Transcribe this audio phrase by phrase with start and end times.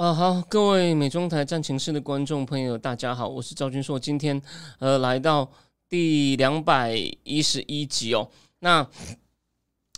[0.00, 4.40] 啊，好，各位美中台战情室的观众朋友，大家好，我是赵军硕，今天
[4.78, 5.46] 呃来到
[5.90, 8.26] 第两百一十一集哦。
[8.60, 8.88] 那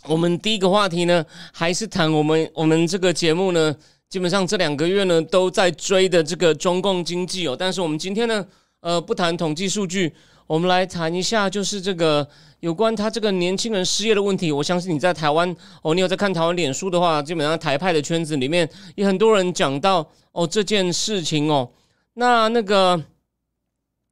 [0.03, 3.73] 我们第一个话题呢，还是谈我们我们这个节目呢，
[4.09, 7.55] 基本上这两个月呢都在追的这个中共经济哦。
[7.57, 8.45] 但是我们今天呢，
[8.81, 10.13] 呃，不谈统计数据，
[10.47, 12.27] 我们来谈一下，就是这个。
[12.59, 21.69] 有关他这个年轻人失业的问题，我相信你在台湾哦，你有在看台湾脸书的话，基本上台派的圈子里面也很多人讲到哦这件事情哦。
[22.13, 23.03] 那那个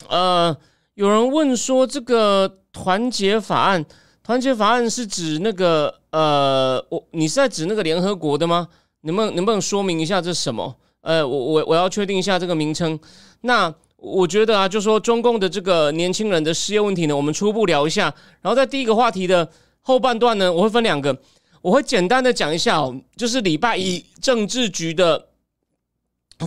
[0.10, 0.54] 呃，
[0.96, 3.86] 有人问说这个团结法案，
[4.22, 8.68] 团结法案是指那个呃，我你是在指那个联合国的吗？
[9.04, 10.76] 能不能能不能说明一下这是什么？
[11.00, 13.00] 呃，我我我要确定一下这个名称。
[13.40, 13.74] 那。
[14.02, 18.12] 我觉得啊，就说中共的这个年轻人的失业问题呢，我们初步聊一下。
[18.42, 19.48] 然后在第一个话题的
[19.82, 21.16] 后半段呢，我会分两个，
[21.62, 25.28] 我会简单的讲一下哦，就是礼拜一政治局的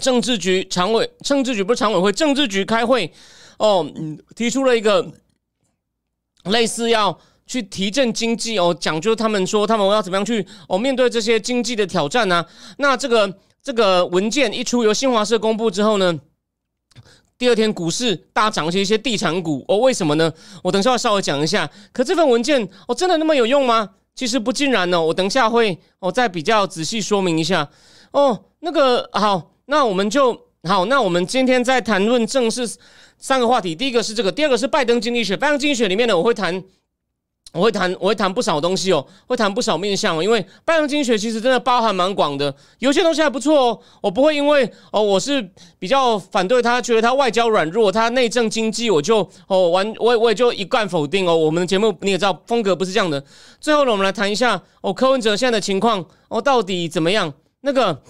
[0.00, 3.12] 政治局常委，政治局不是常委会，政治局开会
[3.58, 3.88] 哦，
[4.34, 5.12] 提出了一个
[6.46, 12.44] 类似要去提振经济哦，讲究他们说他们要怎么样去哦面对这些经济的挑战呢？
[12.78, 16.18] 那这个这个文件一出，由新华社公布之后呢？
[17.36, 20.32] 第二天股市大涨，些一些地产股哦，为什么呢？
[20.62, 21.68] 我等下要稍微讲一下。
[21.92, 23.90] 可这份文件哦，真的那么有用吗？
[24.14, 25.02] 其实不尽然呢。
[25.02, 27.68] 我等下会哦再比较仔细说明一下
[28.12, 28.44] 哦。
[28.60, 32.68] 那个好，那我们就好，那我们今天在谈论正式
[33.18, 33.74] 三个话题。
[33.74, 35.36] 第一个是这个，第二个是拜登经济学。
[35.36, 36.62] 拜登经济学里面呢，我会谈。
[37.54, 43.80] 我会谈，我会谈不少东西哦，会谈不少面向哦，因为拜登经济学其实真的包含蛮广的，有些东西还不错哦。
[44.02, 45.48] 我不会因为哦，我是
[45.78, 51.36] 比较反对他，觉得他外交软弱，他内政经济我就哦完，我我也就一贯否定哦。
[51.36, 53.24] 我们的节目你也知道，风格不是这样的。
[53.60, 57.32] 最后呢，我们来谈一下哦，柯文哲现在的情况哦，到底怎么样？
[57.60, 58.02] 那个、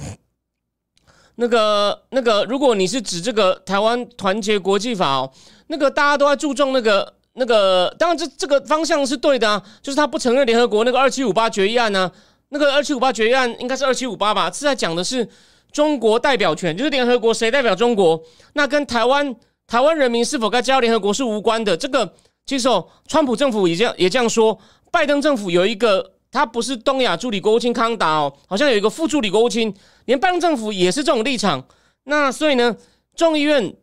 [1.35, 5.31] 那个、那个，如果你是指这个台湾团结国际法哦，
[5.67, 7.13] 那个大家都在注重那个。
[7.35, 12.11] 那个当然，这这个方向是对的啊，就是他不承认联合国那个二七五八决议案呢。
[12.51, 15.29] 那个二七五八决议案应该是二七五八吧，是在讲的是
[15.73, 19.35] 中国代表权，就是联合国谁代表中国，那跟台湾
[19.67, 21.77] 台湾人民是否该加入联合国是无关的。
[21.77, 22.15] 这个
[22.47, 24.57] 其实哦，川普政府也这样也这样说，
[24.93, 29.75] 拜登政府有一个他不是东亚助理国务卿康达哦，好像有一个副助理国务卿，
[30.05, 31.67] 连拜登政府也是这种立场。
[32.05, 32.77] 那所以呢，
[33.17, 33.75] 众议院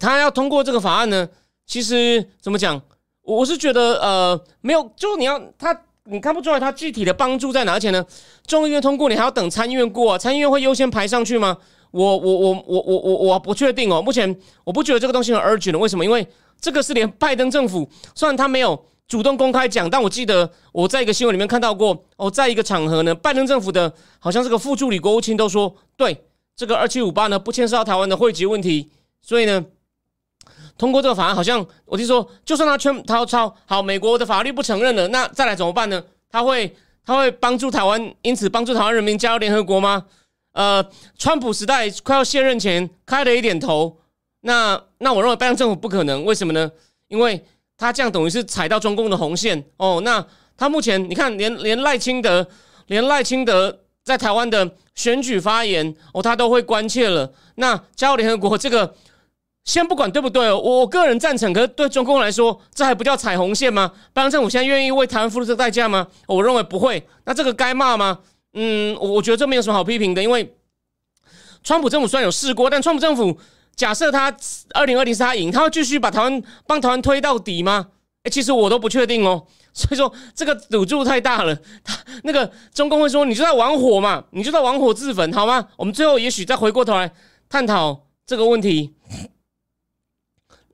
[0.00, 1.28] 他要通过这个法案呢？
[1.70, 2.82] 其实怎么讲，
[3.22, 8.04] 我是觉得呃没有，就你要他，你看不出来他具体的帮助在哪而且呢？
[8.44, 10.18] 众议院通过，你还要等参议院过啊？
[10.18, 11.56] 参议院会优先排上去吗？
[11.92, 14.02] 我我我我我我我不确定哦。
[14.02, 16.04] 目前我不觉得这个东西很 urgent 为什么？
[16.04, 16.26] 因为
[16.60, 26.24] 这个是连拜登政府，虽然他没有主动公开讲，但我记得我在一个新闻里面看到过哦，在一个场合呢，拜登政府的好像是个副助理国务卿都说，对
[26.56, 28.90] 这个二七五八呢不牵涉到台湾的汇集问题，
[29.22, 29.64] 所以呢。
[30.80, 36.02] 通过这个法案，好像我就说，就算他圈他抄好美国的法律不承认了，那再来怎么办呢？
[36.30, 36.74] 他会
[37.04, 40.06] 他会帮助台湾，因此帮助台湾人民加入联合国吗？
[40.52, 40.82] 呃，
[41.18, 43.98] 川普时代快要卸任前开了一点头，
[44.40, 46.72] 那那我认为拜登政府不可能，为什么呢？
[47.08, 47.44] 因为
[47.76, 50.00] 他这样等于是踩到中共的红线哦。
[50.02, 50.24] 那
[50.56, 52.48] 他目前你看，连连赖清德，
[52.86, 57.30] 连赖清德在台湾的选举发言哦，他都会关切了。
[57.56, 58.94] 那加入联合国这个。
[59.64, 61.52] 先不管对不对哦，我个人赞成。
[61.52, 63.92] 可是对中共来说，这还不叫踩红线吗？
[64.12, 66.06] 拜登政府现在愿意为台湾付出这个代价吗？
[66.26, 67.06] 我认为不会。
[67.24, 68.20] 那这个该骂吗？
[68.54, 70.56] 嗯，我觉得这没有什么好批评的，因为
[71.62, 73.38] 川普政府虽然有试过，但川普政府
[73.76, 74.34] 假设他
[74.74, 77.88] 二零二零是他赢，他会继续把台湾帮台湾推到底吗？
[78.24, 79.46] 哎，其实我都不确定哦。
[79.72, 81.54] 所以说这个赌注太大了。
[81.84, 85.68] 他那个中共会说你就在玩火嘛，你就在玩火自焚，好吗？
[85.76, 87.12] 我们最后也许再回过头来
[87.48, 88.94] 探讨这个问题。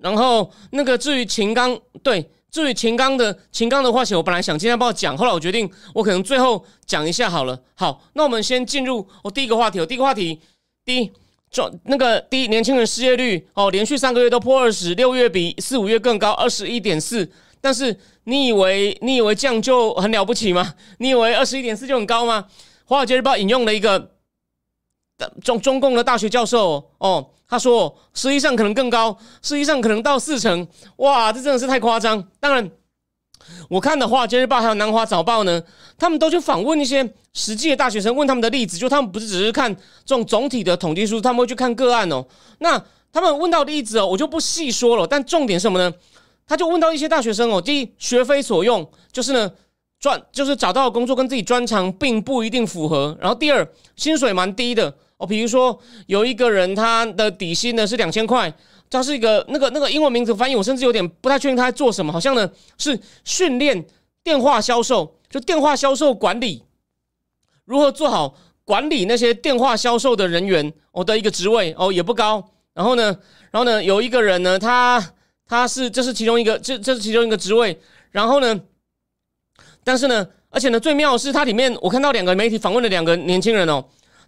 [0.07, 7.61] 然后那个至于秦刚，对，至于秦刚的秦刚的话题，我本来想今天不要讲，后来我决定我可能最后讲一下好了。
[7.75, 9.81] 好，那我们先进入我第一个话题。
[9.81, 10.41] 我第一个话题，
[10.85, 11.11] 第一，
[11.51, 17.29] 就那个第一，年轻人失业率哦，连续三个月都破二十，六月比四五月更高，二十一点四。
[17.61, 20.75] 但是你以为你以为这样就很了不起吗？
[20.99, 22.47] 你以为二十一点四就很高吗？
[22.85, 24.13] 华尔街日报引用了一个
[25.43, 30.67] 中中共的大学教授哦，他说实际上可能更高，实际上可能到四成。
[30.97, 32.23] 哇，这真的是太夸张。
[32.41, 32.71] 当然，
[33.69, 35.63] 我看的《华尔街日报》还有《南华早报》呢，
[35.97, 39.73] 他们都去访问一些实际的大学生，问他们的例子，就他们不是只是看
[40.05, 42.27] 这种总体的统计数，他们会去看个案哦。
[42.59, 42.83] 那
[43.13, 45.07] 他们问到例子哦，我就不细说了。
[45.07, 45.93] 但重点什么呢？
[46.49, 49.51] 他就问到一些大学生哦，第一学非所用，就是呢
[49.99, 53.17] 专就是找到的工作跟自己专长并不一定符合。
[53.21, 53.67] 然后第二
[53.97, 58.53] 薪水蛮低的哦，比如说有一个人他的底薪呢是两千块，
[58.91, 63.87] 他是一个那个那个英文名字翻译我甚至有点不太确定他在做什么，好像呢是训练
[64.23, 66.63] 电话销售，就电话销售管理
[67.65, 72.51] 如何做好管理那些电话销售的人员哦的一个职位哦也不高。
[72.75, 73.05] 然后呢，
[73.51, 75.13] 然后呢有一个人呢他。
[75.49, 77.81] 他是这是其中一个，这这是其中一个职位。
[78.11, 78.61] 然后呢，
[79.85, 83.85] 但是呢，而且呢，最妙的是，它里面我看到两个媒体访问了两个年轻人哦，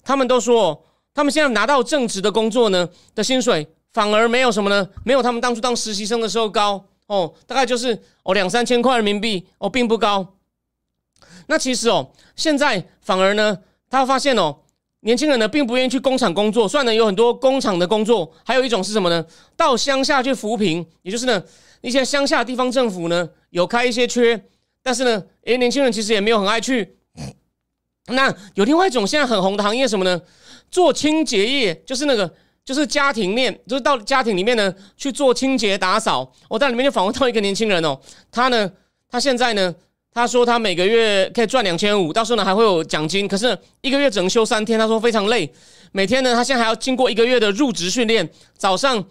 [0.09, 0.83] 他们都说，
[1.13, 10.27] 他们现在拿到正职的工作呢的薪水，反而没有什么呢，没有他们当初当实习生的时候高哦，大概就是哦两三千块人民币哦，并不高。
[11.49, 13.59] 那其实哦，现在反而呢，
[13.91, 14.61] 他发现哦。
[15.01, 16.67] 年轻人呢，并不愿意去工厂工作。
[16.67, 19.25] 虽然呢，有很多工厂的工作，还有一种是什么呢？
[19.57, 21.41] 到乡下去扶贫，也就是呢，
[21.83, 24.43] 一些乡下地方政府呢有开一些缺，
[24.83, 26.98] 但是呢，诶，年轻人其实也没有很爱去。
[28.09, 30.21] 那有另外一种现在很红的行业什么呢？
[30.71, 32.33] 做清洁业，就是那个，
[32.65, 36.33] 就是家庭面，就是到家庭里面呢去做清洁打扫。
[36.49, 37.99] 我在里面就访问到一个年轻人哦，
[38.31, 38.71] 他呢，
[39.11, 39.75] 他现在呢。
[40.11, 43.29] 他说他每个月可以赚两千五，到时候呢还会有奖金。
[43.29, 45.49] 可是一个月只能休三天，他说非常累。
[45.93, 49.05] 每天呢，他现在还要经过一个月的入职训练，早上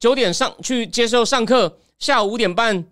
[0.00, 2.86] 九点上去接受上课，下午五点半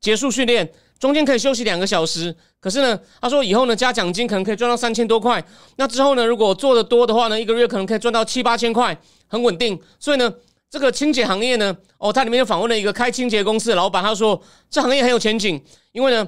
[0.00, 0.70] 结束训练，
[1.04, 2.34] 中间可以休息两个小时。
[2.58, 5.44] 可是呢，他说以后呢加奖金可能可以赚到三千多块。
[5.76, 9.78] 那之后呢，如果做的多的话呢，一个月可能可以赚到七八千块，很稳定。
[10.00, 10.32] 所以呢。
[10.70, 15.62] 这个清洁行业呢，哦，他里面就访问了一个开清洁公司的老板，他说这行业很有前景，
[15.92, 16.26] 因为呢，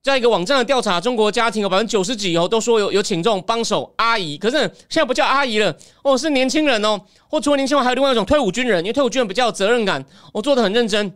[0.00, 4.58] 在一个网站的调查，中国家庭有百分之九十几哦都说有有请这种帮手阿姨，可是
[4.88, 11.12] 现在不叫阿姨了，哦，是年轻人哦，或除了年轻人，还有另外一种退伍军人，因为退伍军人比较有责任感，我做的很认真，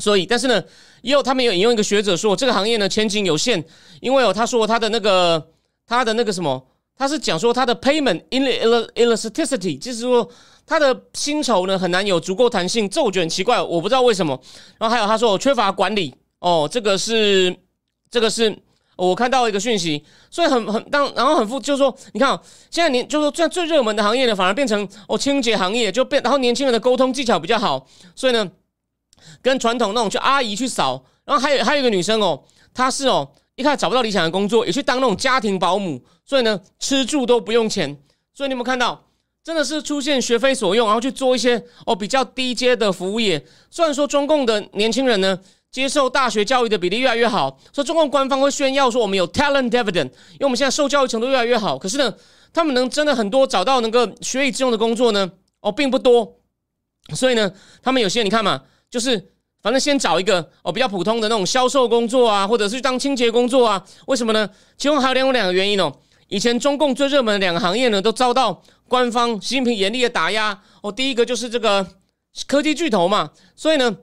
[0.00, 0.62] 所以，但是呢，
[1.02, 3.64] 也有他们有引用一个学者说，这个行业呢前景有限，
[4.00, 5.48] 因为哦，他说他的那个
[5.86, 6.66] 他的那个什么，
[6.96, 8.44] 他是讲说他的 payment in
[8.94, 10.30] elasticity，就是说。
[10.64, 14.40] 他的薪酬呢很难有足够弹性，这我觉得奇怪，我不知道为什么。
[14.78, 17.54] 然后还有他说我缺乏管理哦，这个是
[18.08, 18.56] 这个是
[18.96, 22.40] 我看到一个讯息，所以很很当然后很复，就是说你看
[22.70, 27.84] 现在年就是说最最热门的行业呢，反而变成哦清洁行业就变，然后年轻人的沟通技巧比较好，
[28.14, 28.48] 所以呢
[29.40, 32.42] 跟传统那种去阿姨去扫，然后还有还有一个女生哦，
[32.74, 37.96] 她是哦一开始找不到理想的工作，也去当那种家庭保姆，所以呢吃住都不用钱，
[38.32, 39.04] 所以你有没有看到？
[39.44, 43.44] 真的是出现学非所用，然后去做一些哦比较低阶的服务业。
[43.70, 45.36] 虽然说中共的年轻人呢
[45.68, 51.76] 接受大学教育的比例越来越好，说中共官方会炫耀说我们有 talent dividend，因为我们现在受教育程度越来越好。
[51.76, 52.14] 可是呢，
[52.52, 55.28] 他们能真的很多找到能够学以致用的工作呢？
[55.60, 56.36] 哦，并不多。
[57.16, 57.52] 所以呢，
[57.82, 58.62] 他们有些你看嘛，
[58.92, 63.84] 就是反正先找一个哦比较普通的那种销售工作啊，或者是当清洁工作啊。
[64.06, 64.48] 为什么呢？
[64.76, 65.92] 其中还有两两个原因哦。
[66.28, 68.62] 以前中共最热门的两个行业呢，都遭到。
[68.88, 71.86] 官方习近平严厉的打压哦，第一个就是这个
[72.46, 73.96] 科技巨头嘛，所以呢，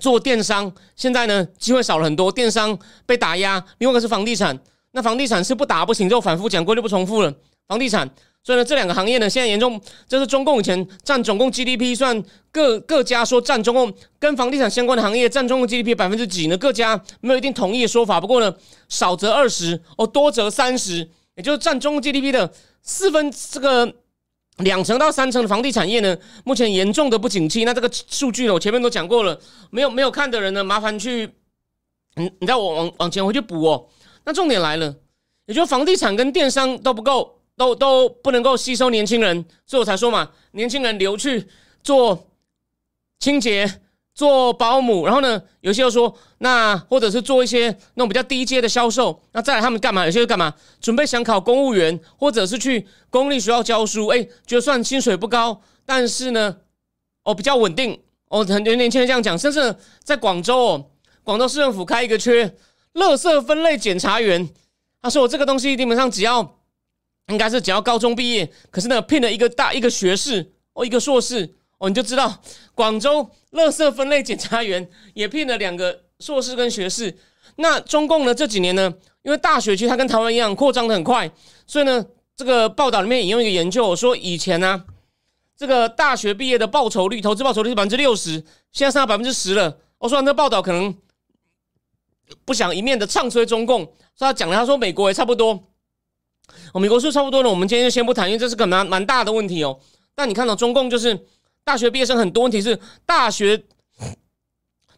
[0.00, 3.62] 做电商现在呢机会少了很多，电商被打压。
[3.76, 4.58] 另外一个是房地产，
[4.92, 7.34] 那房地产是不打不行，就反复讲过就不重复了。
[7.66, 8.08] 房地产，
[8.48, 9.78] 所以呢这两个行业呢现在严重，
[10.08, 16.56] 这是中共以前占总共 GDP 算各各家说占中共跟房地产相关的行业占中共 GDP 百分之几呢？
[16.56, 18.54] 各家没有一定统一的说法，不过呢
[18.88, 22.50] 少则二十哦，多则三十，也就是占中共 GDP 的。
[22.80, 23.92] 四分这个
[24.58, 27.66] 两成到三成的房地产业呢，目前严重的不景气。
[27.66, 29.38] 那这个数据呢，我前面都讲过了，
[29.68, 31.28] 没有没有看的人呢，麻烦去，
[32.16, 33.86] 嗯，你再往往往前回去补哦。
[34.24, 34.94] 那重点来了，
[35.44, 41.46] 也就是房地产跟电商都不够，都都不能够吸收年轻人，所以我才说嘛，年轻人流去
[41.82, 42.28] 做
[43.18, 43.82] 清洁。
[44.14, 50.04] 做保姆，然后呢，有些又说那或者是做一些那种比较低阶的销售，那再来他们干嘛？
[50.04, 50.52] 有些干嘛？
[50.80, 54.08] 准备想考公务员，或者是去公立学校教书。
[54.08, 56.56] 哎，就算薪水不高，但是呢，
[57.22, 57.96] 哦比较稳定。
[58.26, 59.38] 哦，很多年轻人这样讲。
[59.38, 60.90] 甚至在广州哦，
[61.22, 62.56] 广州市政府开一个缺，
[62.94, 64.50] 垃圾分类检查员。
[65.00, 66.57] 他说我这个东西基本上只要
[67.28, 71.54] 应该是只要高中毕业，可是呢聘了一个大一个学士哦一个硕士。
[71.80, 72.42] 哦，你就知道
[72.74, 77.16] 广州垃圾分类检查员也聘了两个硕士跟学士。
[77.54, 78.92] 那中共呢这几年呢，
[79.22, 81.30] 因为大学其实它跟台湾一样扩张的很快，
[81.68, 82.04] 所以呢，
[82.34, 84.84] 这个报道里面引用一个研究说，以前呢，
[85.56, 88.32] 这个大学毕业的报酬率，投资报酬率是百分之六十，
[88.72, 89.78] 现在剩下百分之十了。
[89.98, 90.92] 我说这报道可能
[92.44, 93.84] 不想一面的唱衰中共，
[94.16, 95.67] 所以他讲了，他说美国也差不多。
[96.72, 99.78] 哦，美国是差不多了，我们今天就先不谈，因为这是个蛮蛮大的问题哦。
[100.14, 101.26] 但你看到中共就是
[101.64, 103.62] 大学毕业生很多，问题是大学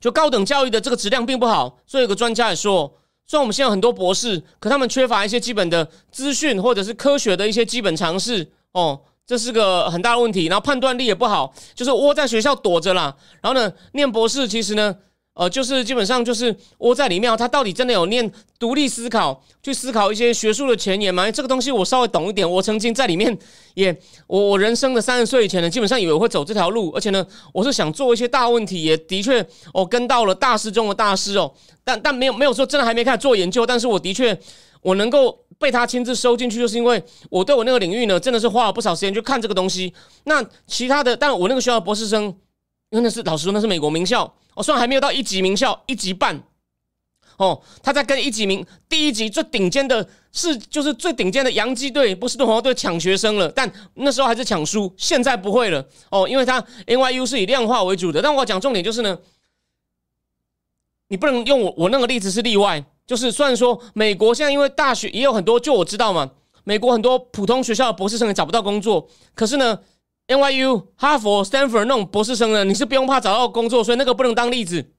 [0.01, 1.79] 就高等教育的这个质量并不好。
[1.87, 2.93] 所以有个专家也说，
[3.27, 10.47] 虽然我们现在很多博士，可他们缺乏一些基本的资讯或者是科学的一些基本常识哦，这是个很大的问题。
[10.47, 13.17] 然后判断力也不好，就是窝在学校躲着啦。
[13.43, 14.97] 然后呢，念博士其实呢。
[15.41, 21.31] 呃，就是基本上就是窝在里面，他到底真的有念独立思考，去思考一些学术的前沿吗？
[21.31, 22.49] 这个东西我稍微懂一点。
[22.49, 23.35] 我曾经在里面
[23.73, 29.43] 也，我我人生的三十岁以前呢，基本上以为我会走这条路，而且呢，我是想做一些大问题，也的确
[29.73, 31.51] 我跟到了大师中的大师哦，
[31.83, 34.39] 但但没有没有说真的还没开始做研究，但是我的确
[34.83, 39.95] 我能够被他亲自收进去，就是因为我对我那个领域呢，真的是花了不少时间去看这个东西。
[40.25, 42.37] 那其他的，但我那个学校博士生，
[42.91, 44.25] 因为那是老实说，那是美国名校。
[44.55, 46.39] 哦虽然还没有到一级名校，一级半，
[47.37, 58.21] 哦，他在跟一级名第一级最顶尖的是就是最顶尖的洋基队波士顿红袜队抢学生了，但那时候还是抢输，现在不会了哦，因为他 NYU 是以量化为主的。
[58.21, 59.17] 但我讲重点就是呢，
[61.07, 66.29] 你不能用我我那个例子是例外，就是虽然说美国现在因为大学也有很多，就我知道嘛，
[66.65, 69.79] 美国很多普通学校的博士生也找不到工作，可是呢。
[70.31, 74.93] NYU、哈佛、Stanford 那种博士生呢，你是不用怕找到工作，所以那个不能当例子。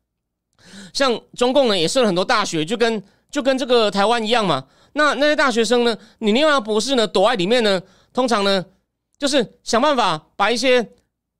[0.91, 4.65] 像中共呢，也设了很多大学，就跟就跟这个台湾一样嘛。
[4.91, 8.65] 那那些大学生呢，你另外博士呢，躲在里面呢，通常呢，
[9.17, 10.85] 就是想办法把一些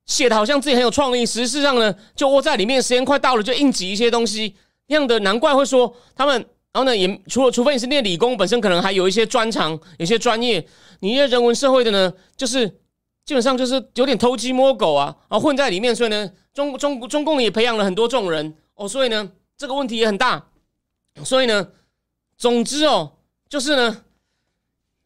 [0.05, 4.55] 写的好像自己很有创意，实际上呢，就窝在里面，时间快到了就硬挤一些东西。
[4.87, 6.33] 那样的难怪会说他们，
[6.71, 10.65] 然后呢，也除了除非你是念理工，本身可能还有一些专长，有些专业，
[11.01, 12.79] 你一些人文社会的呢，就是。
[13.23, 20.47] 基本上就是有点偷鸡摸狗啊，然后混在里面，所以呢，中中中共也培养了很多这种人哦，所以呢，这个问题也很大。
[21.23, 21.67] 所以呢，
[22.37, 23.13] 总之哦，
[23.47, 24.03] 就是呢，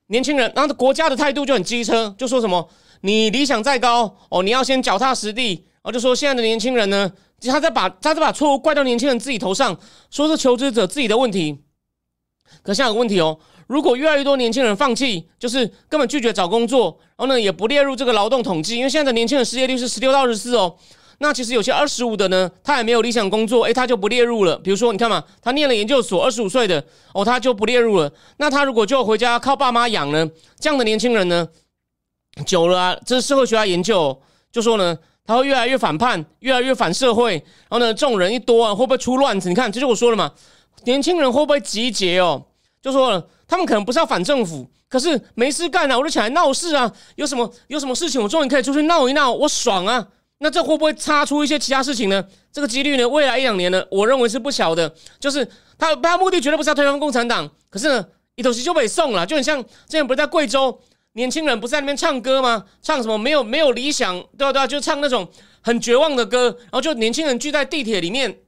[0.07, 2.69] 年轻人，然后国家的态度就很机车，就说什么
[3.01, 9.77] 你理想再高哦，你要先脚踏实地，然后就说现在的年轻人呢，他在把他在把错误怪到年轻人自己头上，
[10.09, 11.61] 说是求职者自己的问题。
[12.63, 13.39] 可现在有个问题哦。
[13.67, 20.75] 如果越来越多年轻人放弃，就是根本拒绝找工作，然后呢，也不列入这个劳动统计，因为现在的年轻人失业率是十六到十四哦。
[21.19, 24.57] 那其实有些二十五的呢，他也没有理想工作，诶，他就不列入了。
[24.57, 28.11] 比如说，你看嘛，他念了研究所，二十五岁的哦，他就不列入了。
[28.37, 30.29] 那他如果就回家靠爸妈养呢？
[30.59, 31.47] 这样的年轻人呢，
[32.45, 37.35] 久了啊，这是社会学家研究就说呢，他会越来越反叛，越来越反社会。
[37.69, 39.47] 然后呢，这种人一多啊，会不会出乱子？
[39.47, 40.33] 你看，这就我说了嘛，
[40.83, 42.45] 年轻人会不会集结哦？
[42.81, 43.25] 就说了。
[43.47, 46.91] 他们可能不是要反政府，可是没事干啊，我就起来闹事啊！
[47.15, 50.07] 有什么有什么事情，我终于可以出去闹一闹，我爽啊！
[50.39, 52.23] 那这会不会擦出一些其他事情呢？
[52.51, 53.07] 这个几率呢？
[53.07, 53.85] 未来一两年呢？
[53.89, 54.93] 我认为是不小的。
[55.19, 55.47] 就是
[55.77, 60.77] 他他目的绝对不是要推翻共产党，可是呢，一头西就被送了，就很像之前不是在贵州，
[61.13, 62.65] 年轻人不是在那边唱歌吗？
[62.81, 64.51] 唱什么没有没有理想，对吧？
[64.51, 64.67] 对吧？
[64.67, 65.27] 就唱那种
[65.61, 68.39] 很绝望的歌，然后就年轻人聚在地铁里面，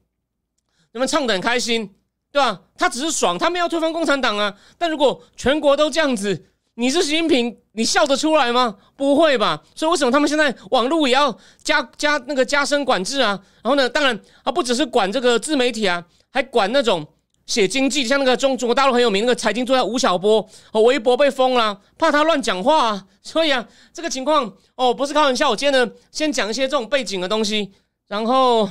[0.92, 1.94] 他们唱的很开心。
[2.38, 2.62] 对吧？
[2.78, 4.56] 他只是爽，他们要推翻共产党啊！
[4.78, 8.76] 但如果全国都这样子，你是习近平，你笑得出来吗？
[8.96, 9.64] 不会吧？
[9.74, 13.30] 所以为什么他们现在网络也要加加那个加深管制啊？
[13.64, 17.04] 然后呢，当然啊，不只是管这个自媒体啊，还管那种
[17.48, 22.90] 写经济，像那个中中国大陆很有名那个财经作家吴晓波，哦，微博被封了，怕他乱讲话。
[22.90, 23.06] 啊。
[23.24, 25.50] 所以啊，这个情况哦，不是开玩笑。
[25.50, 27.72] 我今天呢，先讲一些这种背景的东西，
[28.08, 28.70] 然后。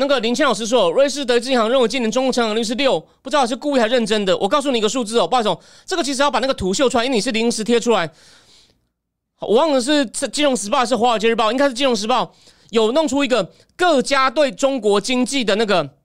[0.00, 4.36] 那个林谦老师说，瑞士德资银行认为今年中国成长率是六，不知道是故意还是认真的。
[4.38, 8.08] 我告诉你一个数字哦，不好意思，这个其实要把那个图秀出来，因为你是临时贴出来。
[9.40, 12.24] 我忘了是《金融时报》还是《华尔街日报》，应该是《金融时报》
[12.70, 15.96] 有弄出一个各家对中国经济的那个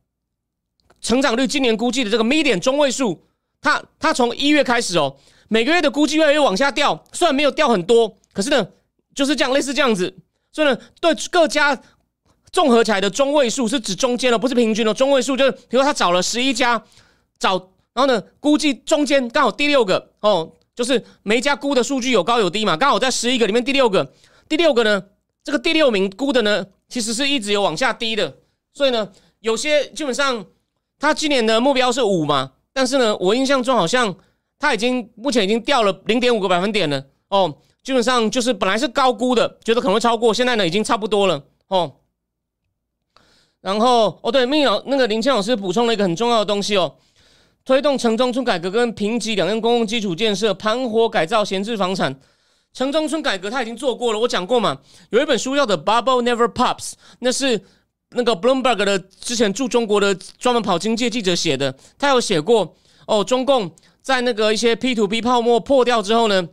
[1.00, 3.22] 成长率，今年估计的这个 median 中位数，
[3.62, 5.16] 它它从一月开始哦，
[5.50, 8.68] 每个月的估计越来越往下掉，虽然没有掉很多，可是呢
[9.14, 10.16] 就是这样，类似这样子，
[10.52, 11.80] 所以呢对各家。
[12.54, 14.94] 综合起来的中位数是指中间的，不是平均的。
[14.94, 16.82] 中位数就是，比如他找了十一家，
[17.40, 17.58] 找
[17.94, 24.14] 然后呢，估计中间刚好第六个哦，就是每一家估的数据有高有低嘛，刚好在十一个里面第六个，
[24.48, 25.04] 第六个呢，
[25.44, 28.38] 这个第六名估的呢，其实是一直有往下低的。
[28.72, 30.46] 所以呢，有些基本上
[31.00, 34.16] 他今年的目标是五嘛，但是呢，我印象中好像
[34.60, 37.56] 他已经目前已经掉了零点五个百分点了哦。
[37.84, 41.92] 基本上就是本来是高估的，觉得可能会超过，现在呢已经差不多了哦。
[43.64, 46.94] 然后哦，对，命老那个林谦老师补充了一个很重要的东西哦，
[47.64, 52.14] 推动城中村改革跟评级两样公共基础建设，盘活改造闲置房产。
[52.74, 54.78] 城中村改革他已经做过了，我讲过嘛，
[55.12, 56.78] 有一本书叫《的 Bubble Never Pops》，
[57.20, 57.62] 那是
[58.10, 62.76] 那个 Bloomberg 的之前驻中国的专门跑经济记者写的，他有写过
[63.08, 66.50] 哦，中共在那个一些 P to P 泡沫破掉之后呢，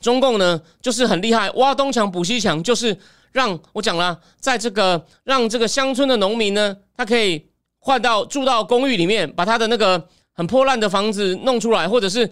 [0.00, 2.98] 中共呢就是很厉害，挖东墙补西墙，就是
[3.32, 7.46] 让我讲了，在这个让这个乡村的农民呢，他可以
[7.78, 12.30] 换到住到公寓里面，把他的那个很破烂的房子弄出来，或者是。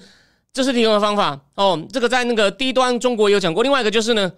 [0.53, 3.62] 这是提供的方法哦，这个在那个低端中国有讲过。
[3.62, 4.33] 另外一个就是呢，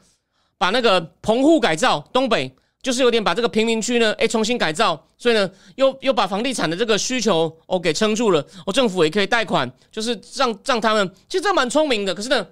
[0.58, 8.44] 把那个棚户改造，东北就是有点把这个贫民区呢，哎，重新改造，所以呢，又又把房地产的这个需求哦给撑住了。
[8.66, 12.12] 哦，政府也可以贷款，就是让让他们，其实这蛮聪明的。
[12.12, 12.44] 可是呢，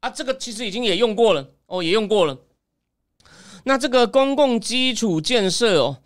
[0.00, 2.36] 啊，这个其实已经也用过了哦，也用过了。
[3.64, 5.98] 那这个公共基础建设哦，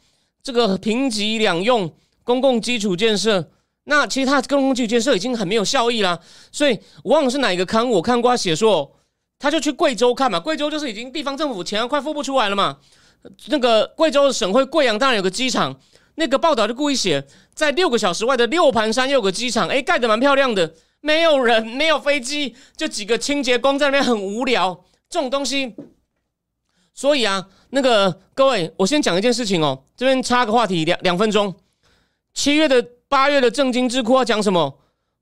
[0.42, 1.92] 这个评级两用
[2.22, 3.50] 公共基础建设。
[3.86, 6.18] 那其实他公共基础建设已经很没有效益啦，
[6.50, 8.90] 所以我忘了是哪一个刊，我看过他写说，
[9.38, 12.78] 他就去贵州看嘛，贵州就是已经地方政府钱快付不出来了嘛。
[13.48, 15.78] 那个贵州省会贵阳当然有个机场，
[16.14, 25.74] 那个报道就故意写在六个小时外的六盘山有个机场，哎，盖得蛮漂亮的，没有人，没有飞机，就几个清洁工在那边很无聊，这种东西。
[26.94, 31.54] 所以啊，那个各位，我先讲一件事情哦，这边插个话题，两两分钟，
[32.32, 32.82] 七月的。
[33.06, 34.76] 八月的正经智库要讲什么？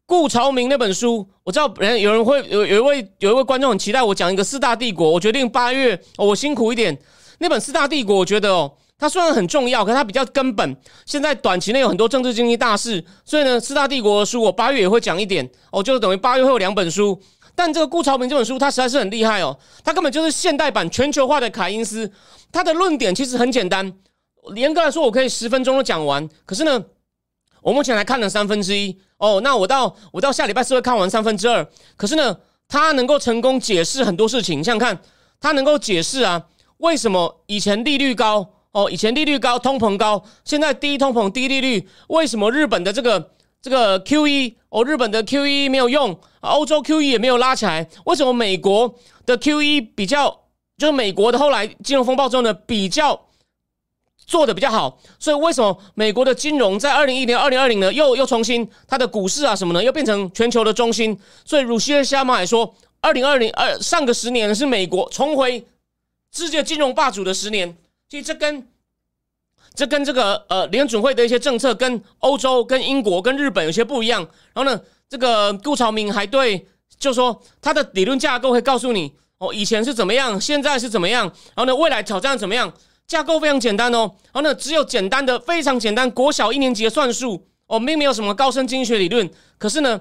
[0.06, 5.10] 顾朝明那本书，我知道人有人会有有一位有一位观众很期待我讲一个四大帝国。
[5.10, 6.96] 我决定八月，我辛苦一点。
[7.38, 10.74] 那本四大帝国，我觉得哦，它虽然很重要，可它比较根本。
[11.04, 15.46] 现在短期内有很多政治经济大事，所以呢，四大帝国的书我八月也会讲一点。
[15.70, 17.20] 哦，就等于八月会有两本书。
[17.54, 22.10] 但这个顾朝明这本书，它实在是很厉害哦，它根本就是现代版全球化的凯因斯。
[22.50, 23.92] 他的论点其实很简单，
[24.54, 26.28] 严格来说，我可以十分钟都讲完。
[26.44, 26.84] 可是呢。
[27.62, 31.64] 我目前才看了三分之一哦，那我到我到下礼拜四会看完三分之二。
[31.96, 35.00] 可是呢，他能够成功解释很多事情，想想看，
[35.38, 36.44] 他能够解释啊，
[36.78, 43.30] 为什么以前利率高哦，以前利率高，通膨高，现在低通膨低利率，为什么日本的这个
[43.62, 48.94] 这个 Q E 哦，日本的 Q E 没有用，欧洲 Q E 也没有拉起来，为什么美国
[49.24, 50.42] 的 Q E 比较，
[50.76, 53.28] 就是美国的后来金融风暴之后呢比较。
[54.24, 57.92] 做的比较好，所以为什么美国的金融在二零一零、二零二零呢？
[57.92, 59.82] 又又重新它的股市啊什么呢？
[59.82, 61.18] 又变成全球的中心。
[61.44, 65.66] 所以鲁西尔夏马也说，二零二零二上个十年是美国重回
[66.30, 67.76] 世界金融霸主的十年。
[68.08, 68.66] 其实这跟
[69.74, 74.20] 这跟这个呃联准会的一些政策跟欧洲、跟英国、跟日本有些不一样。
[74.52, 76.66] 然后呢，这个顾朝明还对，
[76.98, 82.72] 就说他的理论架构会告诉你哦，以前是怎么样，现在是怎么样，然后呢，未来挑战怎么样。
[83.04, 90.00] 架构非常简单哦，然后呢，只有简单的、非常简单国小一年级的算术哦，并没有什么高深经济学理论，可是呢，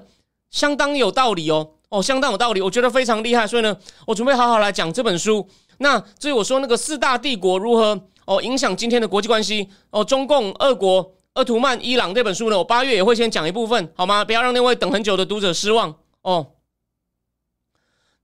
[0.50, 5.46] 相当有道理哦，哦，相当有道理，我觉得非常厉害，所以呢，我准备好好来讲这本书。
[5.78, 14.24] 那至于我说那个四大帝国如何哦影响今天的国际关系哦，中共、俄国、鄂图曼、伊朗这本书呢，我八月也会先讲一部分，好吗？
[14.24, 16.46] 不要让那位等很久的读者失望哦。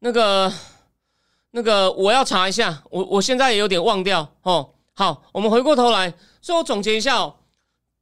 [0.01, 0.53] 那个、
[1.51, 4.71] 那个，我要查一下，我我现在也有点忘掉哦。
[4.95, 7.35] 好，我们回过头来，最后总结一下哦。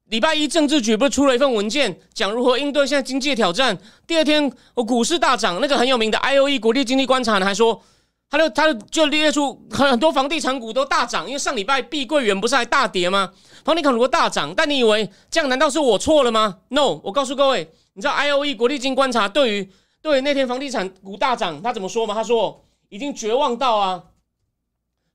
[0.06, 3.76] 礼拜一政治局不是出了一份文件，讲如何应对现在经济挑战。
[4.06, 7.82] 第二天，我股市大涨，那个很有名的 I O E 国际经济观察呢，还说，
[8.28, 13.32] 他就他就列出很很多房地产股都大涨，因为上礼拜碧桂园不是还大跌吗？
[13.64, 19.70] 房地产股大涨，但你以为这样难道是我错了吗？No，我告诉各位，你知道 I O E 国际经济观察对于
[20.02, 22.14] 对于那天房地产股大涨，他怎么说吗？
[22.14, 24.02] 他说已经绝望到啊。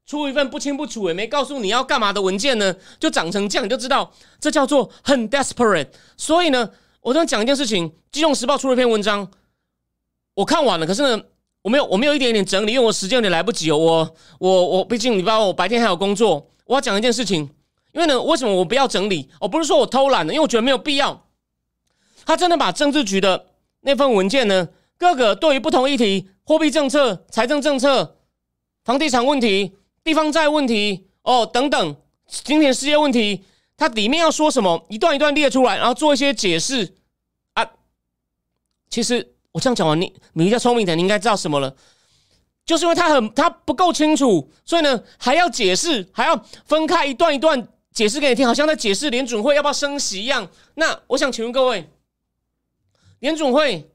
[0.04, 5.88] 出一份不清不楚也没告诉你要干嘛的文件呢，就涨成这样，你就知道这叫做很 desperate。
[6.17, 6.69] 所以呢，
[7.02, 9.32] 我想讲一件事情，《金融时报》出了一篇文章，
[10.34, 11.24] 我看完了，可是呢，
[11.62, 13.78] 我没有，我没有一点点整理，因为我时间有点来不及哦。
[13.78, 17.50] 我我我，毕竟你知道，我白天还有工作，我要讲一件事情。
[17.93, 19.30] 因为呢，为什么我不要整理？
[19.39, 21.28] 我不是说我偷懒的，因为我觉得没有必要。
[22.26, 23.47] 他真的把政治局的
[23.82, 28.17] 那份文件呢，各个对于不同议题，货币政策、财政政策、
[28.84, 29.76] 房地产问题。
[30.04, 31.95] 地方债问题哦，等等，
[32.28, 33.43] 今天世界问题，
[33.78, 36.95] 它里面要说什么，一段一段列出来，然后做一些解释
[37.54, 37.69] 啊。
[38.89, 41.75] 其实我这样讲完，你你比较聪明点，你应该知道什么了。
[42.63, 50.47] 就是因为他很他不够清楚，所以呢还要解释，还要分开一段一段解释给你听，好像在解释联准会要不要升息一样。
[50.75, 51.89] 那我想请问各位，
[53.19, 53.91] 联准会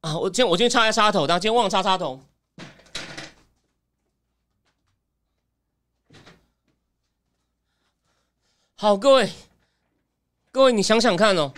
[0.00, 2.20] 啊，我今天我今天插一下插头，但今天忘了插插头。
[8.74, 9.32] 好，各位，
[10.50, 11.54] 各位，你想想看哦，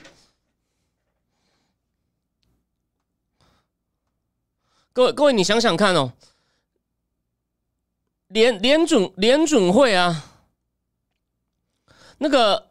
[4.94, 6.12] 各位，各位，你想想看哦，
[8.28, 10.24] 联联准联准会啊，
[12.18, 12.68] 那个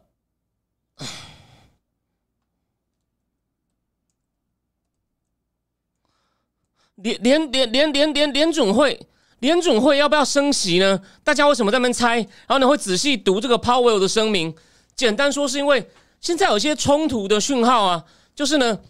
[6.94, 9.06] 联联联联联联联准会。
[9.40, 10.98] 联准会要不要升息呢？
[11.22, 12.16] 大家为什么在那边猜？
[12.16, 14.56] 然后呢，会仔细读这个 Powell 的声明。
[14.96, 18.80] 简单说，是因为现在有些冲突的讯号啊，就是呢，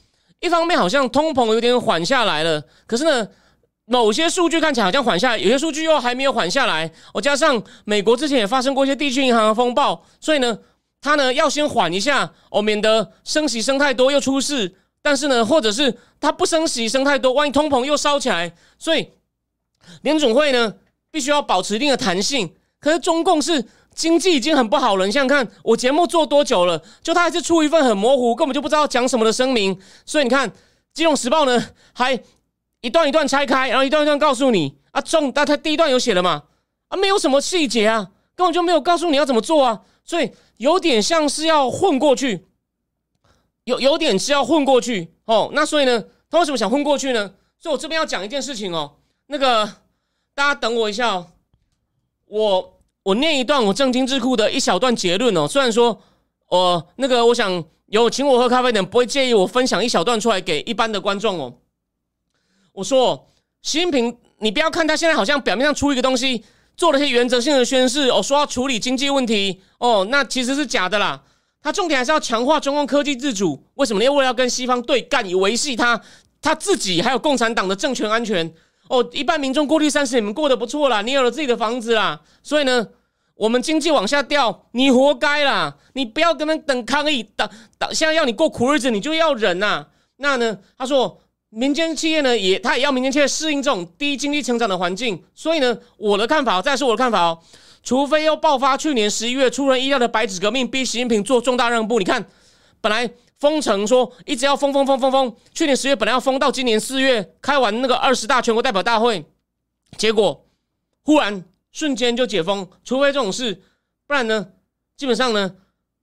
[0.41, 3.27] 一方面好像通膨有点缓下来了，可是呢，
[3.87, 6.91] 某些数据看起来好像缓下来，有些数据又还没有缓下来。
[7.13, 10.59] 我加上美国之前也发生过一些地区银行的风暴，所以呢，
[11.01, 14.75] 它呢要先缓一下，哦，免得升息升太多又出事。
[15.03, 19.09] 但是呢，或者是它不升息升太多，万一通膨又烧起来，所以。
[20.01, 20.77] 联总会呢，
[21.11, 22.55] 必须要保持一定的弹性。
[22.81, 23.63] 可是中共是
[23.95, 29.79] 经济已经很不好了，你想想看，我节目做多久了，就他还是出一份很模糊，根本就不知道讲什么的声明。
[30.05, 30.51] 所以你看，
[30.93, 32.21] 《金融时报》呢，还
[32.81, 36.43] 一段一段拆开，然后一段一段告诉你啊，中，但他第一段有写了嘛？
[36.89, 39.81] 啊，没有什么细节啊，根本就没有告诉你要怎么做啊。
[40.05, 42.47] 所以有点像是要混过去，
[43.65, 45.51] 有有点是要混过去哦。
[45.55, 47.33] 那所以呢，他为什么想混过去呢？
[47.59, 48.97] 所以我这边要讲一件事情哦。
[49.29, 49.65] 那个，
[50.35, 51.27] 大家等我一下哦，
[52.27, 52.74] 我
[53.05, 55.47] 我念一段我正经智库的一小段结论哦。
[55.47, 56.01] 虽然说，
[56.49, 61.55] 我那个我想有请我喝咖啡的人不会介意我分享一小段出来给一般的观众哦。
[62.73, 63.29] 我说，
[63.61, 66.43] 习近平，你不要看他现在好像表面上出一个东西，
[66.79, 71.23] 做了些原则性的宣誓哦，说要处理经济问题哦，那其实是假的啦。
[71.63, 73.63] 他重点还是要强化中共科技自主。
[73.75, 74.03] 为什么？
[74.03, 76.01] 因为为了要跟西方对干，以维系他
[76.41, 78.51] 他自己还有共产党的政权安全。
[78.89, 82.87] 哦，一般民众过去三十年过得不错啦，你有了自己的房子啦，所以呢，
[83.35, 85.77] 我们经济往下掉，你活该啦！
[85.95, 89.87] 你不要跟他等抗议，等等，现在要你过苦日子，你就要忍呐。
[90.17, 91.19] 那呢，他说，
[91.49, 95.25] 民间企业呢，也他也要民间企业适应这种低经济成长的环境。
[95.35, 97.39] 所以呢，我的看法，再说我的看法哦，
[97.83, 101.99] 除非要爆发去年十一月出人意料的白纸革命，逼习近平做重大让步。
[101.99, 102.27] 你看，
[102.81, 103.11] 本来。
[103.39, 109.25] 封城说一直要封封封封封，去年十月本来要封到今年四月开完那个二十大全国代表大会，
[109.99, 110.47] 结果
[111.03, 113.63] 忽然瞬间就解封，除非这种事，
[114.07, 114.49] 不然呢，
[114.97, 115.57] 基本上呢，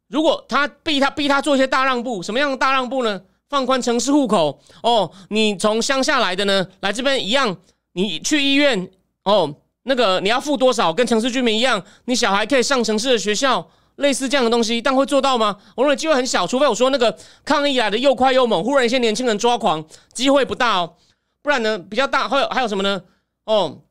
[0.08, 3.22] 如果他逼他逼他做一些大让步，什么样的大让步呢？
[3.50, 7.58] 放宽城市户口哦，你从乡下来的呢，来这边一样，
[7.94, 8.89] 你去医院
[9.24, 13.67] 哦，那个你要付多少，跟城市居民一样，你小孩可以上城市的学校。
[13.98, 15.58] 类似这样的东西，但会做到吗？
[15.76, 20.96] 我认为机会很小，除非我说那个抗议来的又快又猛，忽然一些年轻人抓狂，机会不大哦。
[21.44, 23.02] 不然呢，比较大，还有还有什么呢？
[23.46, 23.82] 哦，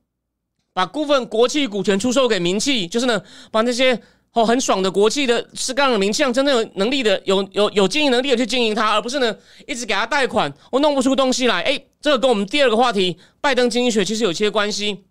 [0.72, 4.00] 把部分国企股权出售给民企，就是呢，把那些
[4.32, 9.36] 哦很爽的国企的是干的民企，真正有能力的、有有有经营能力的去经营它，而不是呢
[9.66, 11.60] 一直给他贷款，我弄不出东西来。
[11.62, 15.04] 哎，这个跟我们第二个话题拜登经济学其实有些关系。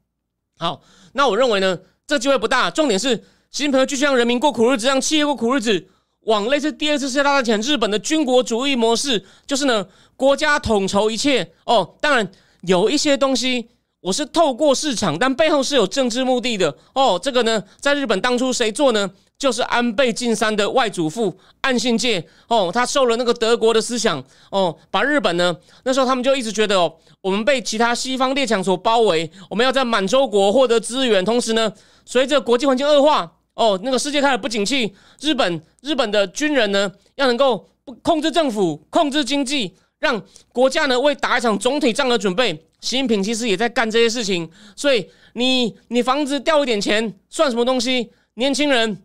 [0.58, 0.82] 好，
[1.14, 2.70] 那我认为呢，这机会不大。
[2.72, 3.24] 重点是。
[3.52, 5.88] 习近平继续让人民过苦日子，让企业过苦日子，
[6.26, 11.52] 往类似第二次世界大战前日本的军国主义模式，就是呢，国家统筹一切。
[11.66, 12.32] 哦，当然
[12.62, 13.68] 有一些东西
[14.02, 16.78] 我是透过市场，但背后是有政治目的的。
[16.94, 19.10] 哦，这个呢，在日本当初谁做呢？
[19.40, 22.24] 就是安倍晋三的外祖父岸信介。
[22.50, 24.24] 哦，他受了那个德国的思想。
[24.52, 31.74] 哦，把日本呢，那时候他们就一直觉得哦，我们被其他西方列强所包围，我们要在满洲国获得资源，同时呢，
[32.06, 33.32] 随着国际环境恶化。
[33.60, 37.70] 哦，那个世界开始不景气，日本日本的军人呢，要能够
[38.02, 42.54] 控制政府、控制经济，让国家呢为打一场总体战而准备。
[42.80, 48.10] 习近平其实也在干这些事情，所以你你房子掉一点钱算什么东西？
[48.36, 49.04] 年轻人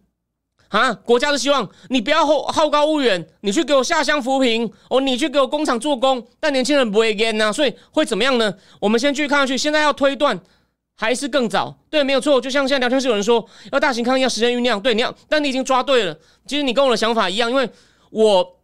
[0.68, 8.54] 啊，国家的希望，你不要好好高骛远，你去给我下乡扶贫哦，你去给我工厂做工，但年轻人不会干呐，所以会怎么样呢？
[8.78, 10.40] 我们先继续看下去，现在要推断。
[10.96, 12.40] 还是更早，对，没有错。
[12.40, 16.16] 就像现在聊天室有人说要大型抗议要时间酝酿，对，你要，但你已经抓对了。
[16.46, 17.68] 其实你跟我的想法一样，因为
[18.10, 18.56] 我